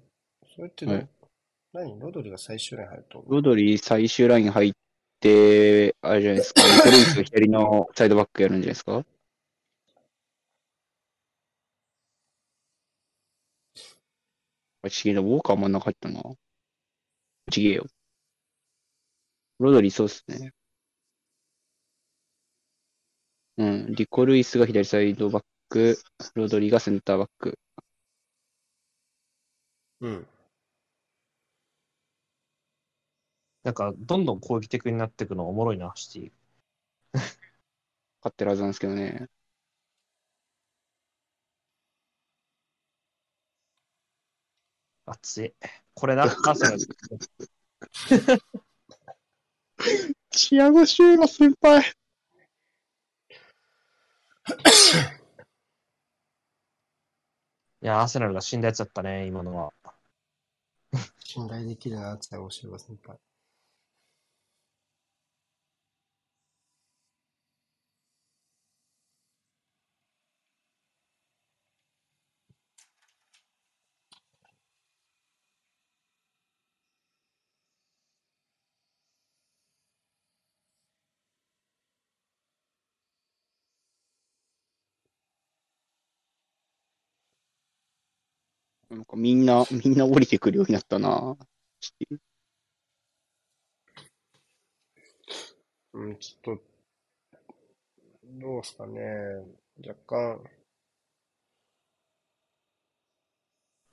[0.55, 1.07] それってど、はい
[1.73, 1.99] 何？
[1.99, 4.73] ロドリが最終ライン入るとロドリ最終ライン入っ
[5.19, 6.61] て、あれじゃないですか。
[6.61, 9.03] ニコルイスが左のサイドバックやるんじゃないですか？
[14.83, 15.21] あ、ちげえな。
[15.21, 16.21] ウォーカー真ん中入ったな。
[17.49, 17.85] ちげえよ。
[19.59, 20.51] ロドリそうっすね。
[23.57, 23.93] うん。
[23.93, 25.97] リコルイスが左サイドバック、
[26.35, 27.57] ロドリがセンターバック。
[30.01, 30.27] うん。
[33.63, 36.31] なんか、どんどん攻撃的になっていくのがおもろいな、シティ。
[38.21, 39.27] 勝ってるはずなんですけどね。
[45.05, 45.53] 熱い。
[45.93, 46.77] これな、アーセナル。
[50.31, 51.83] チアゴ・シューマ先輩。
[57.81, 59.73] いや、アーセナルが死んだやつだったね、今のは。
[61.19, 63.17] 信頼できるな、って大城先輩。
[88.93, 91.35] なんかみんな、 みんな降りてくるようになったな。
[95.93, 96.63] うん、ちょっと、
[98.23, 99.01] どうすかね。
[99.85, 100.43] 若干、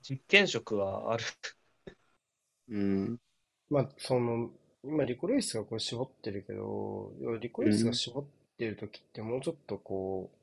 [0.03, 1.23] 実験職はある。
[2.69, 3.17] うん。
[3.69, 4.51] まあ、その、
[4.83, 8.25] 今、リコレイスがこれ絞ってるけど、リコレイスが絞っ
[8.57, 10.41] てる時ってもうちょっとこう、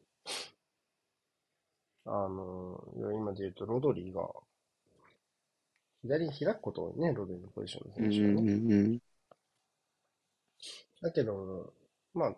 [2.10, 4.28] あの、いや今で言うとロドリーが、
[6.02, 8.12] 左に開くこと多いね、ロドリーのポジションのうん。
[8.12, 8.52] 選手はね。
[8.52, 8.98] うん。
[11.02, 11.72] だけど、
[12.14, 12.36] まあ、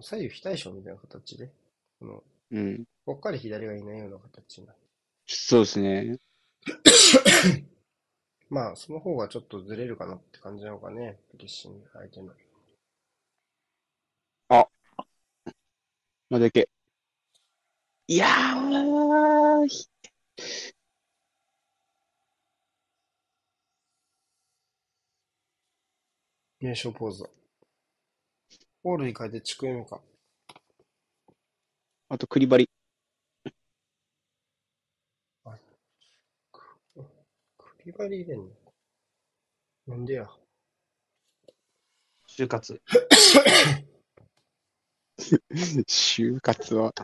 [0.00, 1.50] 左右非対称みたいな形で、
[1.98, 2.84] この、うん。
[3.04, 4.78] ぽっかり左がいないような形になる。
[5.26, 6.18] そうですね。
[8.50, 12.32] まあ、その方がちょっとずれるかなって感じなのかね、プリッシング相手の。
[16.32, 16.70] まあだけ。
[18.06, 19.68] いやー、
[26.62, 27.28] 名称ポーズだ。
[28.84, 30.00] オールに変えて地区 M か。
[32.08, 32.70] あとクリバリ。
[37.58, 38.46] クリバリ入れんの？
[39.88, 40.28] なんでや？
[42.28, 42.80] 就活。
[45.88, 46.94] 就活は。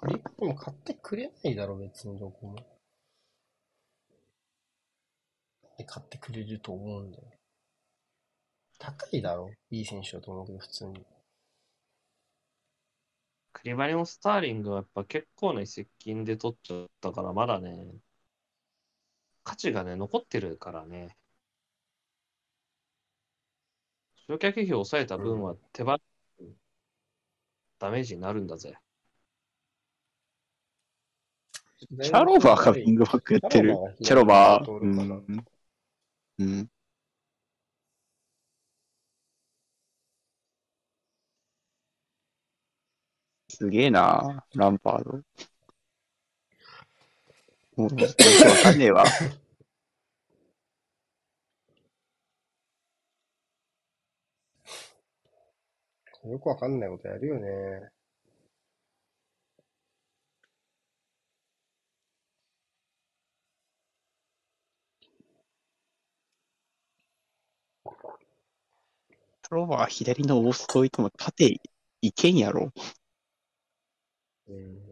[0.00, 2.56] クリバリも買ってくれないだろ、別にどこも。
[5.76, 7.24] で買ってくれると思うんだよ。
[8.78, 11.04] 高いだろ、いい選手だと思うけど、普通に。
[13.52, 17.76] クリバリもスターリングはやっぱ結構な接近で取っちゃったから、まだね、
[19.42, 21.16] 価値がね、残ってるからね。
[24.28, 25.96] 償却費を抑えた分は手放、
[27.80, 28.78] ダメージになるんだぜ。
[31.78, 33.76] チャロバーがウィングバックやってる。
[34.02, 34.70] チャロバー。
[34.70, 35.44] ううんん。
[36.38, 36.68] うん。
[43.48, 45.12] すげえな、ランパード。
[47.76, 47.98] もう、わ
[48.62, 49.04] かんねえわ。
[56.24, 57.90] よくわかんないことやるよね。
[69.50, 71.60] チャロバー左のオーストいても縦
[72.02, 72.70] いけんやろ。
[74.48, 74.87] うん。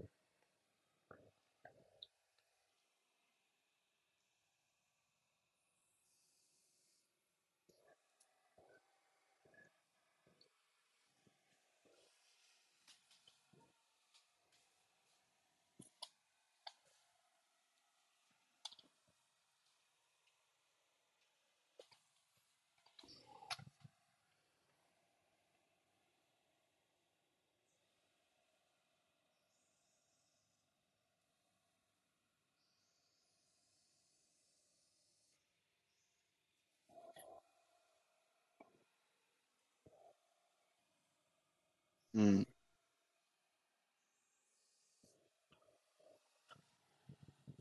[42.16, 42.47] うん。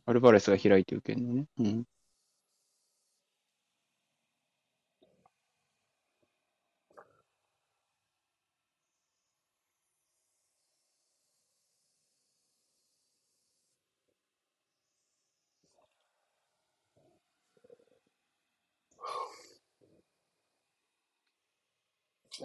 [0.08, 1.46] アルバレスが開いて受けるのね。
[1.60, 1.86] うん。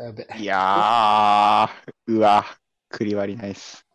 [0.00, 0.26] やべ。
[0.38, 2.44] いやー、うわ、
[2.88, 3.86] クリ割りナイス。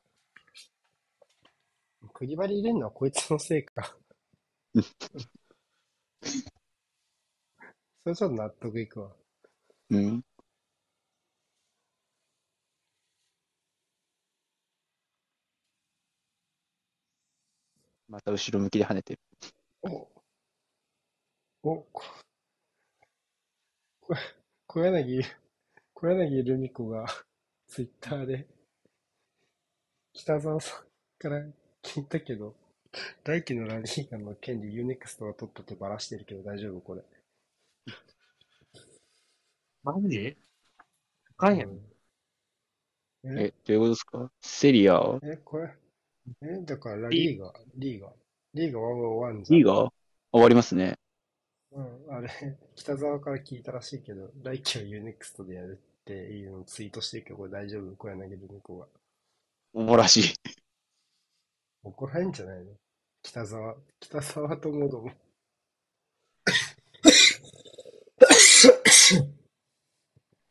[2.13, 3.97] クリバリ入れんのはこいつのせいか。
[8.03, 9.15] それちょっと納得いくわ。
[9.89, 10.23] うん。
[18.07, 19.19] また後ろ向きで跳ねてる。
[19.81, 20.07] お、
[21.63, 21.87] お、
[24.67, 25.23] 小柳、
[25.95, 27.05] 小柳ルミ子が
[27.67, 28.45] ツイッターで
[30.13, 30.85] 北沢さん
[31.17, 31.41] から
[31.81, 32.53] 聞いたけど、
[33.23, 37.01] 来季のラリーガの権利 UNEXT が取ったってバラしてるけど大丈夫これ。
[39.83, 40.35] マジ？
[41.37, 41.69] 高いやん。
[43.23, 43.39] うん。
[43.39, 44.31] え、え、どういうことですか？
[44.41, 45.73] セリア、え、これ、
[46.41, 48.13] え、だからラリーガ、リーガ、
[48.53, 49.59] リーガ101じゃん。
[49.59, 49.91] リーが？
[50.31, 50.97] 終わりますね。
[51.75, 52.29] うん、あれ、
[52.75, 57.95] 北沢から聞いたらしいけど、来季は UNEXT でやるっていうのをツイートしてるけど、これ大丈夫？
[57.97, 58.87] 小柳ルミ子が。
[59.73, 60.33] おもらしい。
[61.83, 62.73] 怒られんじゃないの？
[63.23, 65.11] 北沢、北沢ともども。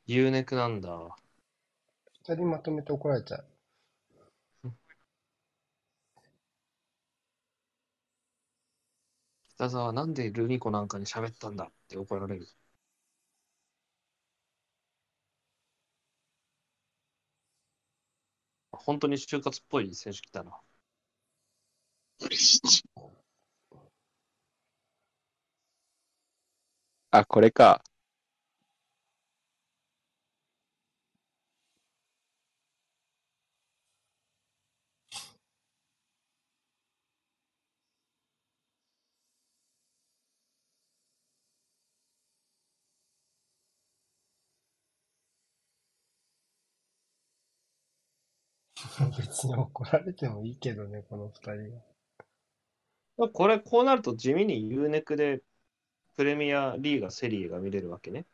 [0.07, 1.17] U ネクなんだ。
[2.27, 3.47] 二人まとめて怒られちゃう。
[9.65, 12.47] 北沢なんでルミ子なんかに喋ったんだって怒られる？
[18.73, 20.61] 本当に就活っぽい選手来たな。
[27.13, 27.83] あ、これか。
[49.19, 51.75] 別に怒られてもいいけどね、この二人
[53.17, 53.29] は。
[53.31, 55.43] これ、こうなると地味に U ネクで
[56.17, 58.27] プレミアリーガ、セリエが見れるわけね。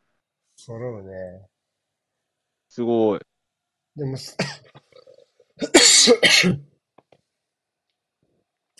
[0.55, 1.47] 揃うね。
[2.69, 3.19] すごい。
[3.95, 4.37] でもス、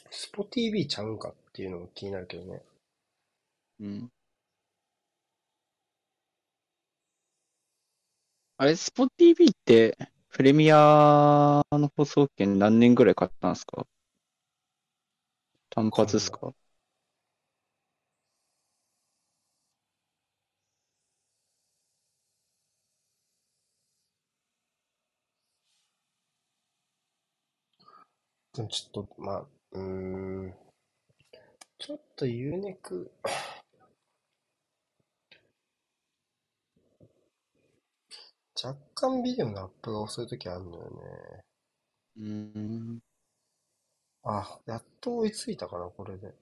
[0.10, 2.62] スポ TV ちゃうんかっていうのも気になるけどね。
[3.80, 4.12] うん。
[8.58, 9.98] あれ、スポ TV って、
[10.32, 13.86] プレミアの放送権何年ぐらい買ったんですか？
[15.72, 16.54] 単発ですか？
[28.54, 29.82] ちょっと、まあ、うー
[30.48, 30.54] ん。
[31.80, 33.12] ちょっと U ネク、
[38.64, 41.44] 若干ビデオのアップが遅い時あるのよね。
[42.18, 42.24] うー
[42.96, 43.02] ん。
[44.24, 46.34] あ、やっと追いついたかな、これで。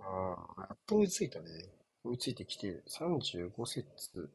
[0.00, 1.50] ああ、やっと追いついたね。
[2.04, 2.84] 追いついてきてる。
[2.88, 4.30] 35節。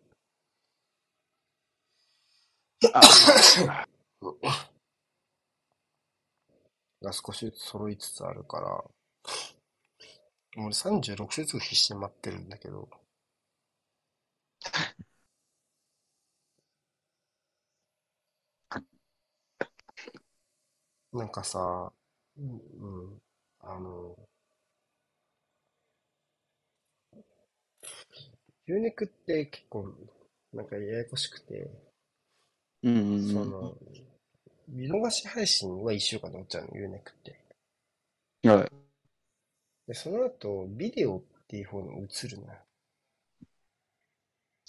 [2.93, 3.01] あ、
[7.01, 8.81] が少しずつ揃いつつあるから、
[10.57, 12.89] 俺36節を必死に待ってるんだけど、
[21.13, 21.91] なんかさ、
[22.37, 22.49] うん、
[22.79, 23.21] うん
[23.61, 24.15] あの、
[28.67, 29.93] ユーネクって結構、
[30.53, 31.69] なんかややこしくて、
[32.83, 33.19] うんうんうん。
[33.21, 33.77] その、
[34.67, 37.39] 見逃し配信は1週間で終わっちゃうの、ユーネクって。
[38.43, 38.71] はい。
[39.87, 42.59] で、その後、ビデオっていう方に移るのよ。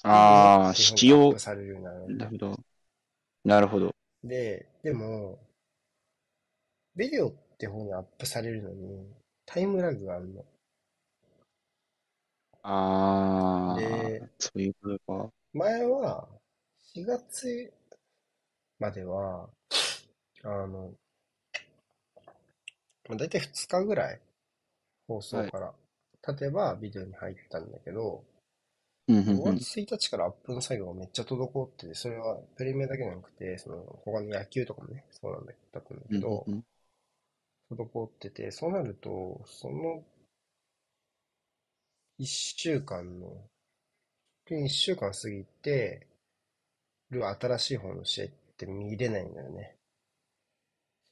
[0.03, 1.39] ああ、仕仕様。
[1.39, 2.61] されるようになるなるほど。
[3.45, 3.95] なるほど。
[4.25, 5.39] で、でも、
[7.01, 9.07] ビデオって方にアップされるのに、
[9.47, 10.45] タイムラグがあるの。
[12.63, 14.99] ああ、でそういうこと
[15.29, 15.33] か。
[15.53, 16.29] 前は、
[16.95, 17.73] 4月
[18.81, 19.49] までは、
[20.45, 20.95] あの、
[23.09, 24.21] まあ、大体2日ぐらい
[25.09, 25.75] 放送から
[26.23, 28.25] 経てばビデオに入ったんだけど、5
[29.09, 29.61] うんうんうん。
[29.61, 36.65] 月1日からアップの作業がめっちゃ滞ってて、それはプレミアだけじゃなくて、その他の野球とかもね、そうなんだだったんだけど、うんうん
[37.71, 40.05] 滞ってて、そうなると、その
[42.19, 43.49] 1週間の、
[44.47, 46.09] 1週間過ぎて
[47.11, 49.77] る新しい方の試合って見れないんだよね。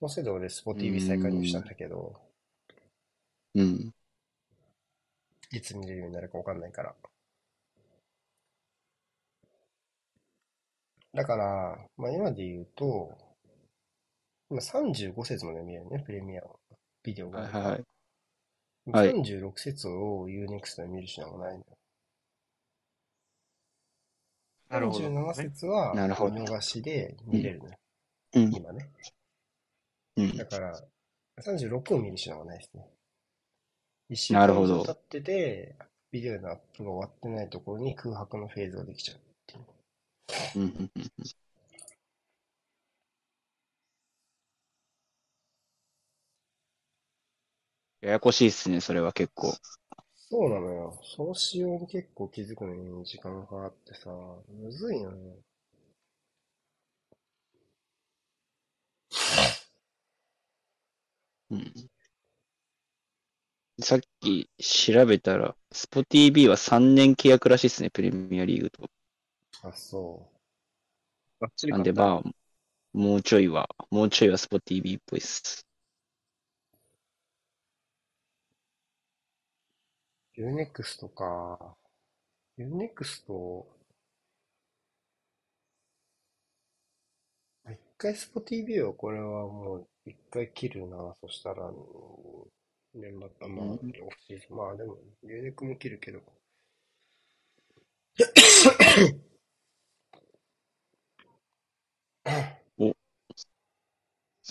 [0.00, 2.20] そのせいで俺、スポ TV 再加入したんだけど、
[3.54, 3.92] うん。
[5.52, 6.94] いつ見れるようになるかわかんないから。
[11.12, 13.14] だから、まあ今で言うと、
[14.50, 16.56] 今35節まで見えるね、プレミアは。
[17.02, 17.40] ビデオが。
[17.40, 17.84] はいはいはい
[18.90, 21.64] 36節を UNEXT で見るしかないのよ。
[24.70, 27.74] なるほど、37節はなるほど見逃しで見れるのよ、
[28.34, 28.54] うん。
[28.54, 28.88] 今ね。
[30.16, 30.82] うんだから、
[31.40, 32.86] 36を見るしかないですね。
[34.08, 35.76] 一週なるほど経ってて、
[36.10, 39.64] ビデオのアップが終わってないところに空白のフェーズができちゃうっていう。
[40.56, 41.47] うんうんうん
[48.08, 49.52] ややこしいっすね、それは結構。
[50.16, 50.98] そうなのよ。
[51.04, 54.08] その仕様に結構気づくのに時間がかかってさ、
[54.48, 55.36] むずいのよ。
[61.50, 61.88] うん
[63.80, 68.88] さっき調べたら、スポ TV は3年契約らしいっすね、プレミアリーグと。
[69.62, 70.28] あ、そ
[71.40, 72.30] がっちりなんでまあ、
[72.94, 75.67] もうちょいは、もうちょいはスポティビっぽいっす。
[80.38, 81.76] ユーネクストか。
[82.56, 83.68] ユーネクスト、
[87.70, 91.14] 一回スポ TV はこれはもう一回切るな。
[91.20, 96.20] そしたら、うんで、また、まあ、うんオフシーズンまあでも、ユーネクも切るけど。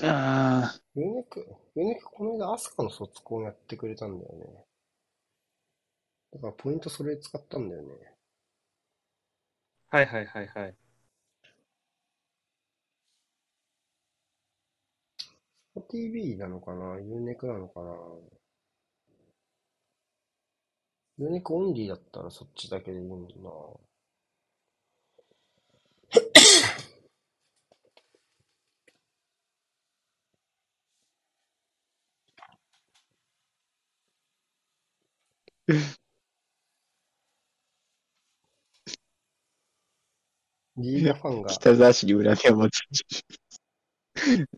[0.01, 1.45] ああ、ユーネク、
[1.75, 4.66] ユーネクこの間アスカの卒コンやってくれたんだよね。
[6.31, 7.89] だからポイントそれ使ったんだよね。
[9.89, 10.75] はいはいはいはい。
[15.89, 16.99] TV なのかな？
[17.01, 17.91] ユーネクなのかな？
[21.19, 23.27] ユーネクオンリーだったらそっちだけでいいもんな。
[40.77, 42.81] リーガファンが、 北沢市に恨みを持つ。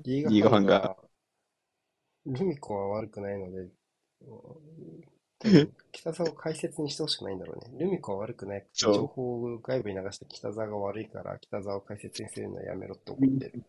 [0.04, 0.98] リリーガファンが、
[2.26, 3.70] ルミ子は悪くないので、
[5.92, 7.80] 北沢を解説にしてほしくないんだろうね。
[7.80, 8.68] ルミ子は悪くない。
[8.74, 13.64] 情報を外部に流して北沢が悪いから、北沢を解説にするのはやめろって怒ってる。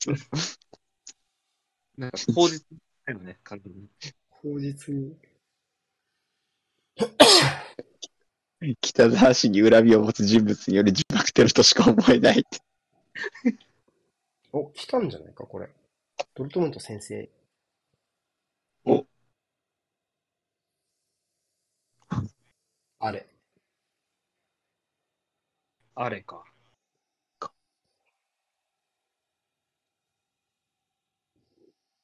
[1.96, 2.66] なんか、口実
[3.04, 3.88] だよね、完全に。
[4.30, 5.16] 口実に。
[8.80, 12.58] 北沢市に恨みを持つ人物による自爆テロとしか思えないって。
[14.52, 15.68] お、来たんじゃないか、これ。
[16.34, 17.28] ドルトムント先生。
[18.84, 19.06] お
[22.98, 23.26] あれ。
[25.94, 26.44] あれか。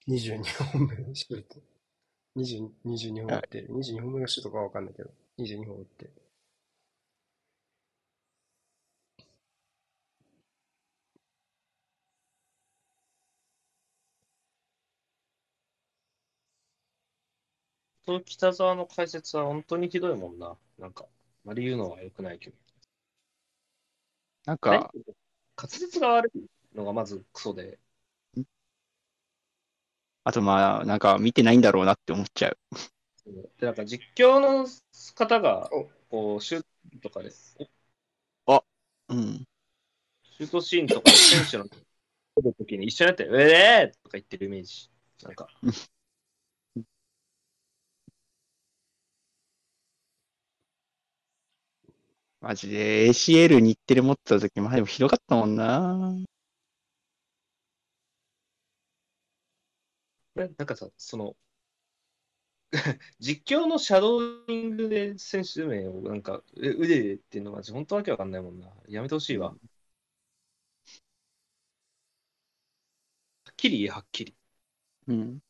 [0.09, 0.43] 22
[0.73, 1.61] 本目のシュート。
[2.37, 3.69] 20 22本打ってる。
[3.71, 5.11] 22本目のシュートかわかんないけど。
[5.39, 6.22] 22本打ってる。
[18.05, 20.57] その北沢の解説は本当にひどいもんな。
[20.79, 21.09] なんか、あ
[21.45, 22.57] まり言うのは良くないけど。
[24.45, 24.93] なんか、
[25.57, 27.79] 滑舌が悪いのがまずクソで。
[30.25, 32.59] あとまあ、なんか見てないんだろうなって思っちゃう。
[33.59, 34.67] で、なんか実況の
[35.15, 36.65] 方がお、こう、シュー
[37.03, 37.31] トとかで、
[39.09, 39.45] うん。
[40.25, 41.67] シュートシーンとかで選手の
[42.55, 44.91] ときに一緒になって、うえーとか言ってるイメージ。
[45.23, 45.47] なんか、
[52.43, 56.15] マジで ACL 日テレ持ってた時も、でもひどかったもんな。
[60.35, 61.37] ねなんかさ、その、
[63.19, 68.69] 実況のシャドーイングで選手名をなんか、え腕でっていうのは本当わけわかんないもんな。
[68.89, 69.51] やめてほしいわ。
[69.51, 69.57] は
[73.53, 74.37] っきり言え、はっきり。
[75.09, 75.41] うん。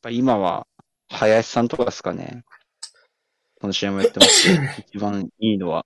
[0.00, 0.66] ぱ今は、
[1.08, 2.44] 林さんとかですかね。
[3.60, 4.48] この試合もやってます
[4.88, 5.84] 一番いいのは。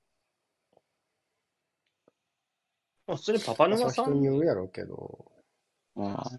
[3.07, 4.07] まあ、普通にパパ沼さん？
[4.07, 5.31] の人によるやろうけど。
[5.95, 6.31] まあ、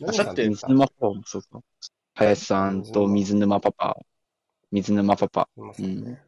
[0.00, 1.60] 何だって水沼パパもそうか。
[2.14, 3.96] 林さんと水沼パパ。
[4.70, 5.48] 水沼パパ。
[5.56, 6.24] いますよね。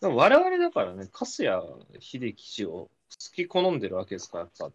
[0.00, 2.90] でも我々だからね、粕谷秀樹氏を好
[3.34, 4.72] き好んでるわけですから、やっぱ。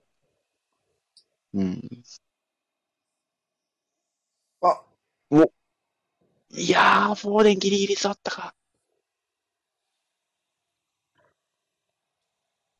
[1.57, 1.81] うん。
[4.61, 4.83] あ
[6.51, 8.53] いやー、フォーデンギリギリ座ったか。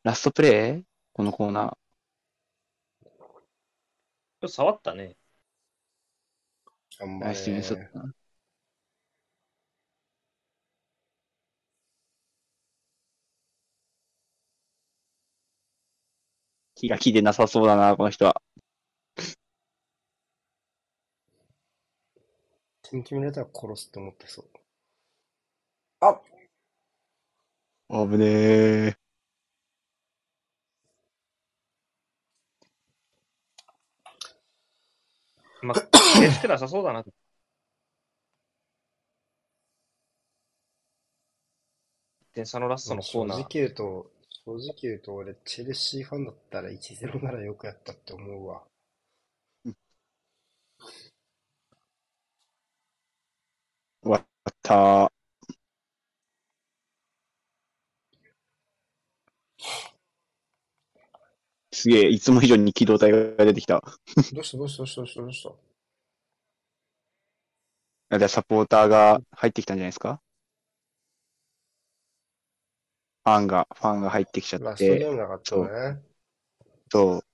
[0.02, 4.48] ラストプレーこのコーナー。
[4.48, 5.16] 触ったね。
[6.98, 7.90] 頑張ナイスディフェンスだれっ。
[7.92, 8.14] たな。
[16.76, 18.40] 気が気でなさそうだな、この人は。
[22.90, 24.46] 点決められたら殺すって思ってそう。
[26.00, 26.20] あ
[27.90, 28.96] 危ねえ。
[35.62, 37.04] まあ、嬉しくなさそうだな。
[42.32, 43.48] 点差のラストのコーナー正直。
[43.50, 44.10] 言うと、
[44.46, 48.62] 正直言うと俺、チェルシーファンだったら1-0ならよくやったって思うわ。
[54.02, 54.57] 終わった。
[61.72, 63.82] すげえ、いつも以上に機動隊が出てきた。
[64.32, 65.20] どうしたどうしたどうしたどうした？
[65.20, 65.50] どうした
[68.10, 70.20] あじゃあサポーターが入ってきたんじゃないですか？
[73.24, 76.02] ファンが、ファンが入ってきちゃっラストゲて、ームなかったね。
[76.90, 77.27] そう。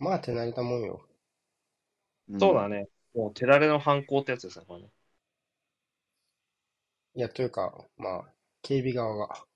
[0.00, 1.06] まあ手慣れたもんよ。
[2.32, 2.88] んそうだね。
[3.14, 4.90] もう手だれの犯行ってやつですね、これね。
[7.14, 9.46] いや、というか、まあ、警備側が。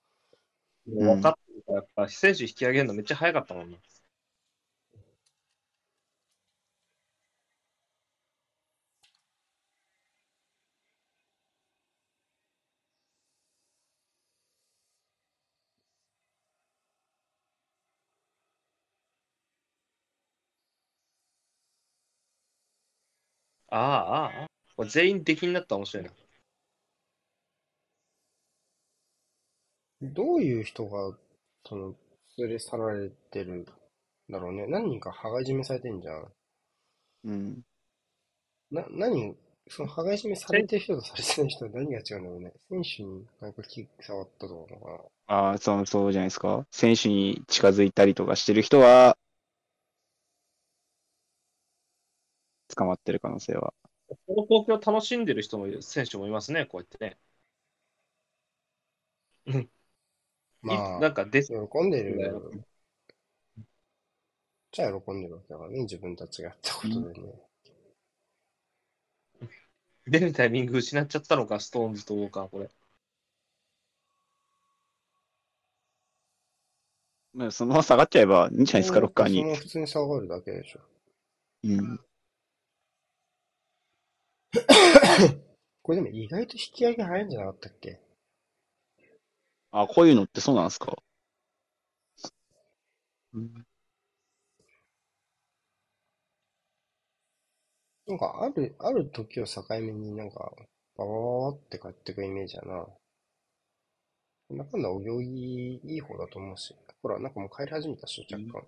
[0.87, 3.79] もう分かってるから、やっぱ選手引き上げるのめっちゃ早かったもんね。
[23.75, 24.47] ああ、あ
[24.77, 26.11] あ、全員出禁になったら面白いな。
[30.01, 31.17] どういう人が、
[31.65, 31.93] その、
[32.37, 33.73] 連れ去られてるんだ
[34.39, 34.65] ろうね。
[34.67, 36.31] 何人か羽交い締めされてんじゃん。
[37.23, 37.65] うん。
[38.71, 39.35] な、何、
[39.67, 42.53] その羽交い締めされてる人とされてない人は何が違うんだろうね。
[42.69, 44.99] 選手になんか気触ったとかかな。
[45.27, 46.65] ああ、そう、そうじゃないですか。
[46.71, 49.17] 選手に近づいたりとかしてる人は、
[52.73, 53.73] 捕まってる可能性は。
[54.07, 57.17] この光景を楽しんでる人もいる、選手もいますね、こうやってね。
[60.61, 61.53] まあいなんかです。
[61.53, 62.63] 喜んでる。
[64.71, 65.81] じゃあ喜んでるわけだからね。
[65.81, 67.33] 自分たちがやったことでね。
[70.07, 72.69] 出るタイミング失っちゃったのか、ストーンズとウォーカー、これ。
[77.33, 79.47] まあ、そのまま下がっちゃえばいいんじゃないですか、ロッカーにそ。
[79.47, 80.79] の普通に下がるだけでしょ。
[81.63, 81.99] うん。
[85.83, 87.99] これでも意外と引き上げ早いんじゃなかったっけ？
[89.71, 90.95] あ、こういうのってそうなんですか？
[93.33, 93.65] うん。
[98.07, 100.51] なんかある、ある時を境目になんか、
[100.97, 102.87] ババババって帰ってくイメージやな。
[104.49, 106.75] なんだかんだお行儀いい方だと思うし。
[107.03, 108.65] ほら、なんかもう帰り始めたっしょ、若干。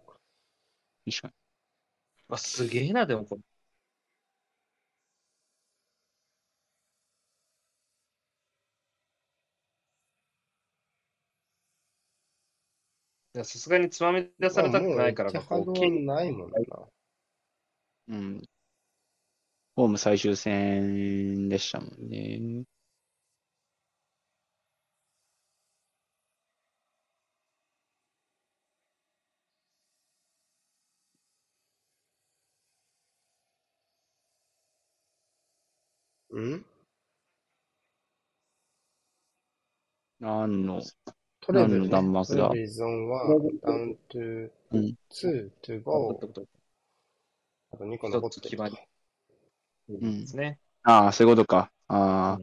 [1.06, 1.34] 確かに。
[2.30, 3.42] あ、すげえな、でもこれ。
[13.44, 16.58] さすがにつまみ出されたくないからまあもうないもんな。
[18.10, 18.44] うん。
[19.76, 22.66] ホーム最終戦でしたもんね。
[36.30, 36.66] うん？
[40.20, 40.82] 何の、
[41.48, 46.46] トレブル、ね、何の弾幕だトレブルゾーン1、ダウントゥうんー、2、トゥー、ゴー、
[47.72, 48.76] あと2個残ってる一つ決まり。
[49.94, 50.60] んですね。
[50.84, 51.72] ああ、そういうことか。
[51.88, 52.38] あ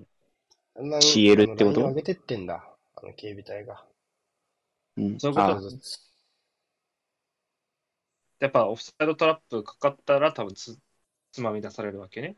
[0.76, 1.86] あ、CL ってこと？
[1.86, 2.66] 上げてってんだ？
[2.96, 3.84] あの警備隊が。
[4.96, 5.20] うん。
[5.20, 5.60] そういうこと
[8.40, 10.78] やっぱオフサイドトラップかかったら多分つ
[11.32, 12.36] つまみ出されるわけね。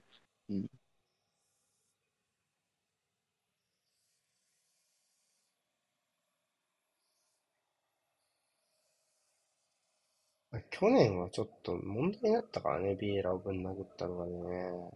[10.71, 14.91] 去年はちょっと問題になったからね、ビエラをぶん殴ったのがね。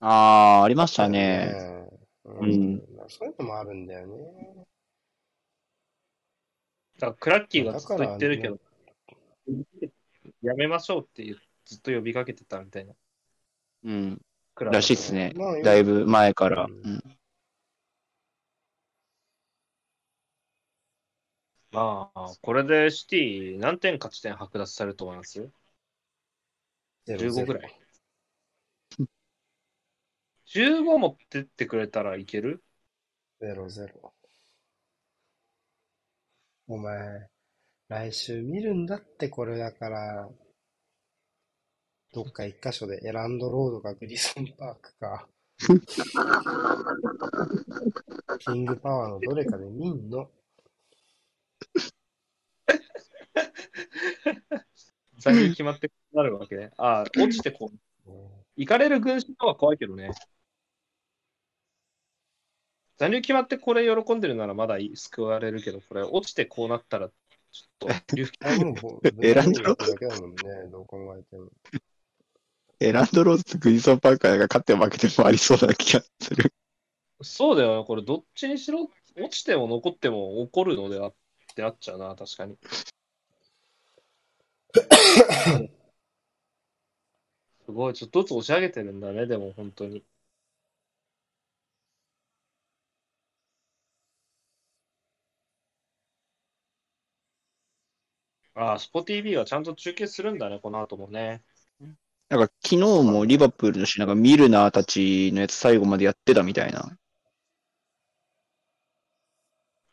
[0.00, 1.46] ああ、ありましたね。
[1.52, 1.88] ね。
[2.24, 2.82] ううんん。
[3.08, 4.66] そういうのもあるんだよね。
[6.98, 8.60] だからクラッキーがずっと言ってるけだど、
[10.42, 12.94] やめましょうって言うずっと呼びかけてたみたいな。
[13.84, 14.20] うん。
[14.54, 15.60] クラブらしいっすねまあ。
[15.60, 16.64] だいぶ前から。
[16.64, 17.02] ううん
[21.72, 25.50] まあ、これでシティ何点勝ち点剥奪されると思います？
[27.04, 27.78] ゼロ ?15 ぐらい。
[30.46, 32.62] 15持ってってくれたらいける？
[33.40, 34.14] ゼロゼロ。
[36.66, 37.28] お前、
[37.88, 40.28] 来週見るんだってこれだから、
[42.14, 45.28] どっか一箇所でエランドロードかグリソンパークか、
[48.38, 50.30] キングパワーのどれかで見んの。
[55.18, 56.70] 残留決まってなるわけね。
[56.76, 58.10] ああ、落ちてこう、
[58.56, 60.10] 行かれる軍師の方が怖いけどね。
[62.98, 70.38] 残留決まってこれ喜んでるならまだ救われるけど、これ落ちてこうなったら、ちょっと、竜あれもう選んだろだけだもんね、
[70.70, 71.48] どう考えても。
[72.80, 76.52] え、ランドローズとグリソンパーカーが勝っても負けてもありそうな気がする。
[77.22, 81.14] そうだよな、これどっちにしろ、落ちても残っても怒るのではっ
[81.54, 82.56] てなっちゃうな、確かに。
[87.66, 90.04] すごい、ちょっとずつ押し上げてるんだね、でも本当に。
[98.54, 101.42] ああ、スポ TV はちゃんと中継するんだね、この後もね。
[102.28, 106.96] なんか昨日もリバプールのし、なんかミルナーたちのやつ最後までやってたみたいな。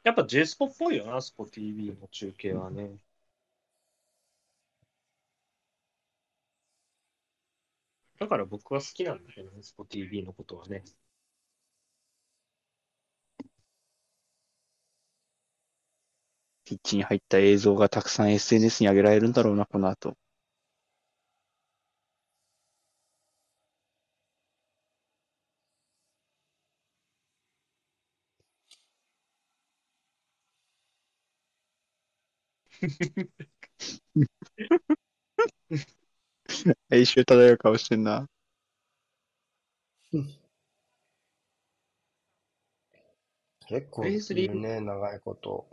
[0.03, 2.97] やっぱ J スポっぽいよな、スポ TV の中継はね。
[8.20, 10.84] だから僕は好きなんだよね、スポ TV のことはね。
[16.64, 20.16] ピッチに入った映像がたくさん SNS に上げられるんだろうな、この後。
[36.90, 38.27] 哀愁漂う顔してんな。
[43.68, 45.68] 結構いるね、長いこと。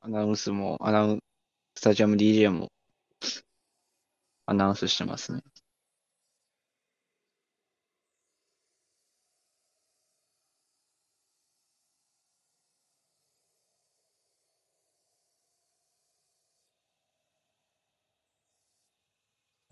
[0.00, 1.20] アナウンスも、アナウン、
[1.74, 2.70] スタジアム DJ も
[4.46, 5.42] アナウンスしてますね。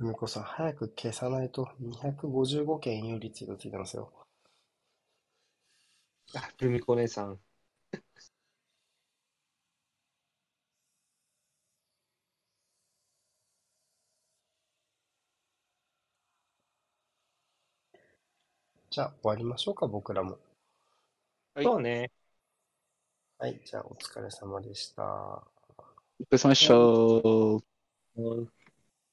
[0.05, 4.13] ふみこさん、早く消さないと255件有リツイートついてますよ。
[6.35, 7.41] あ、ルミコ姉さん。
[18.91, 20.39] じゃあ、終わりましょうか、僕らも。
[21.55, 22.11] はいそうね。
[23.39, 25.03] はい、じゃあ、お疲れ様でした。
[25.03, 25.43] お
[26.25, 26.75] 疲れ様でした。
[26.77, 28.64] うん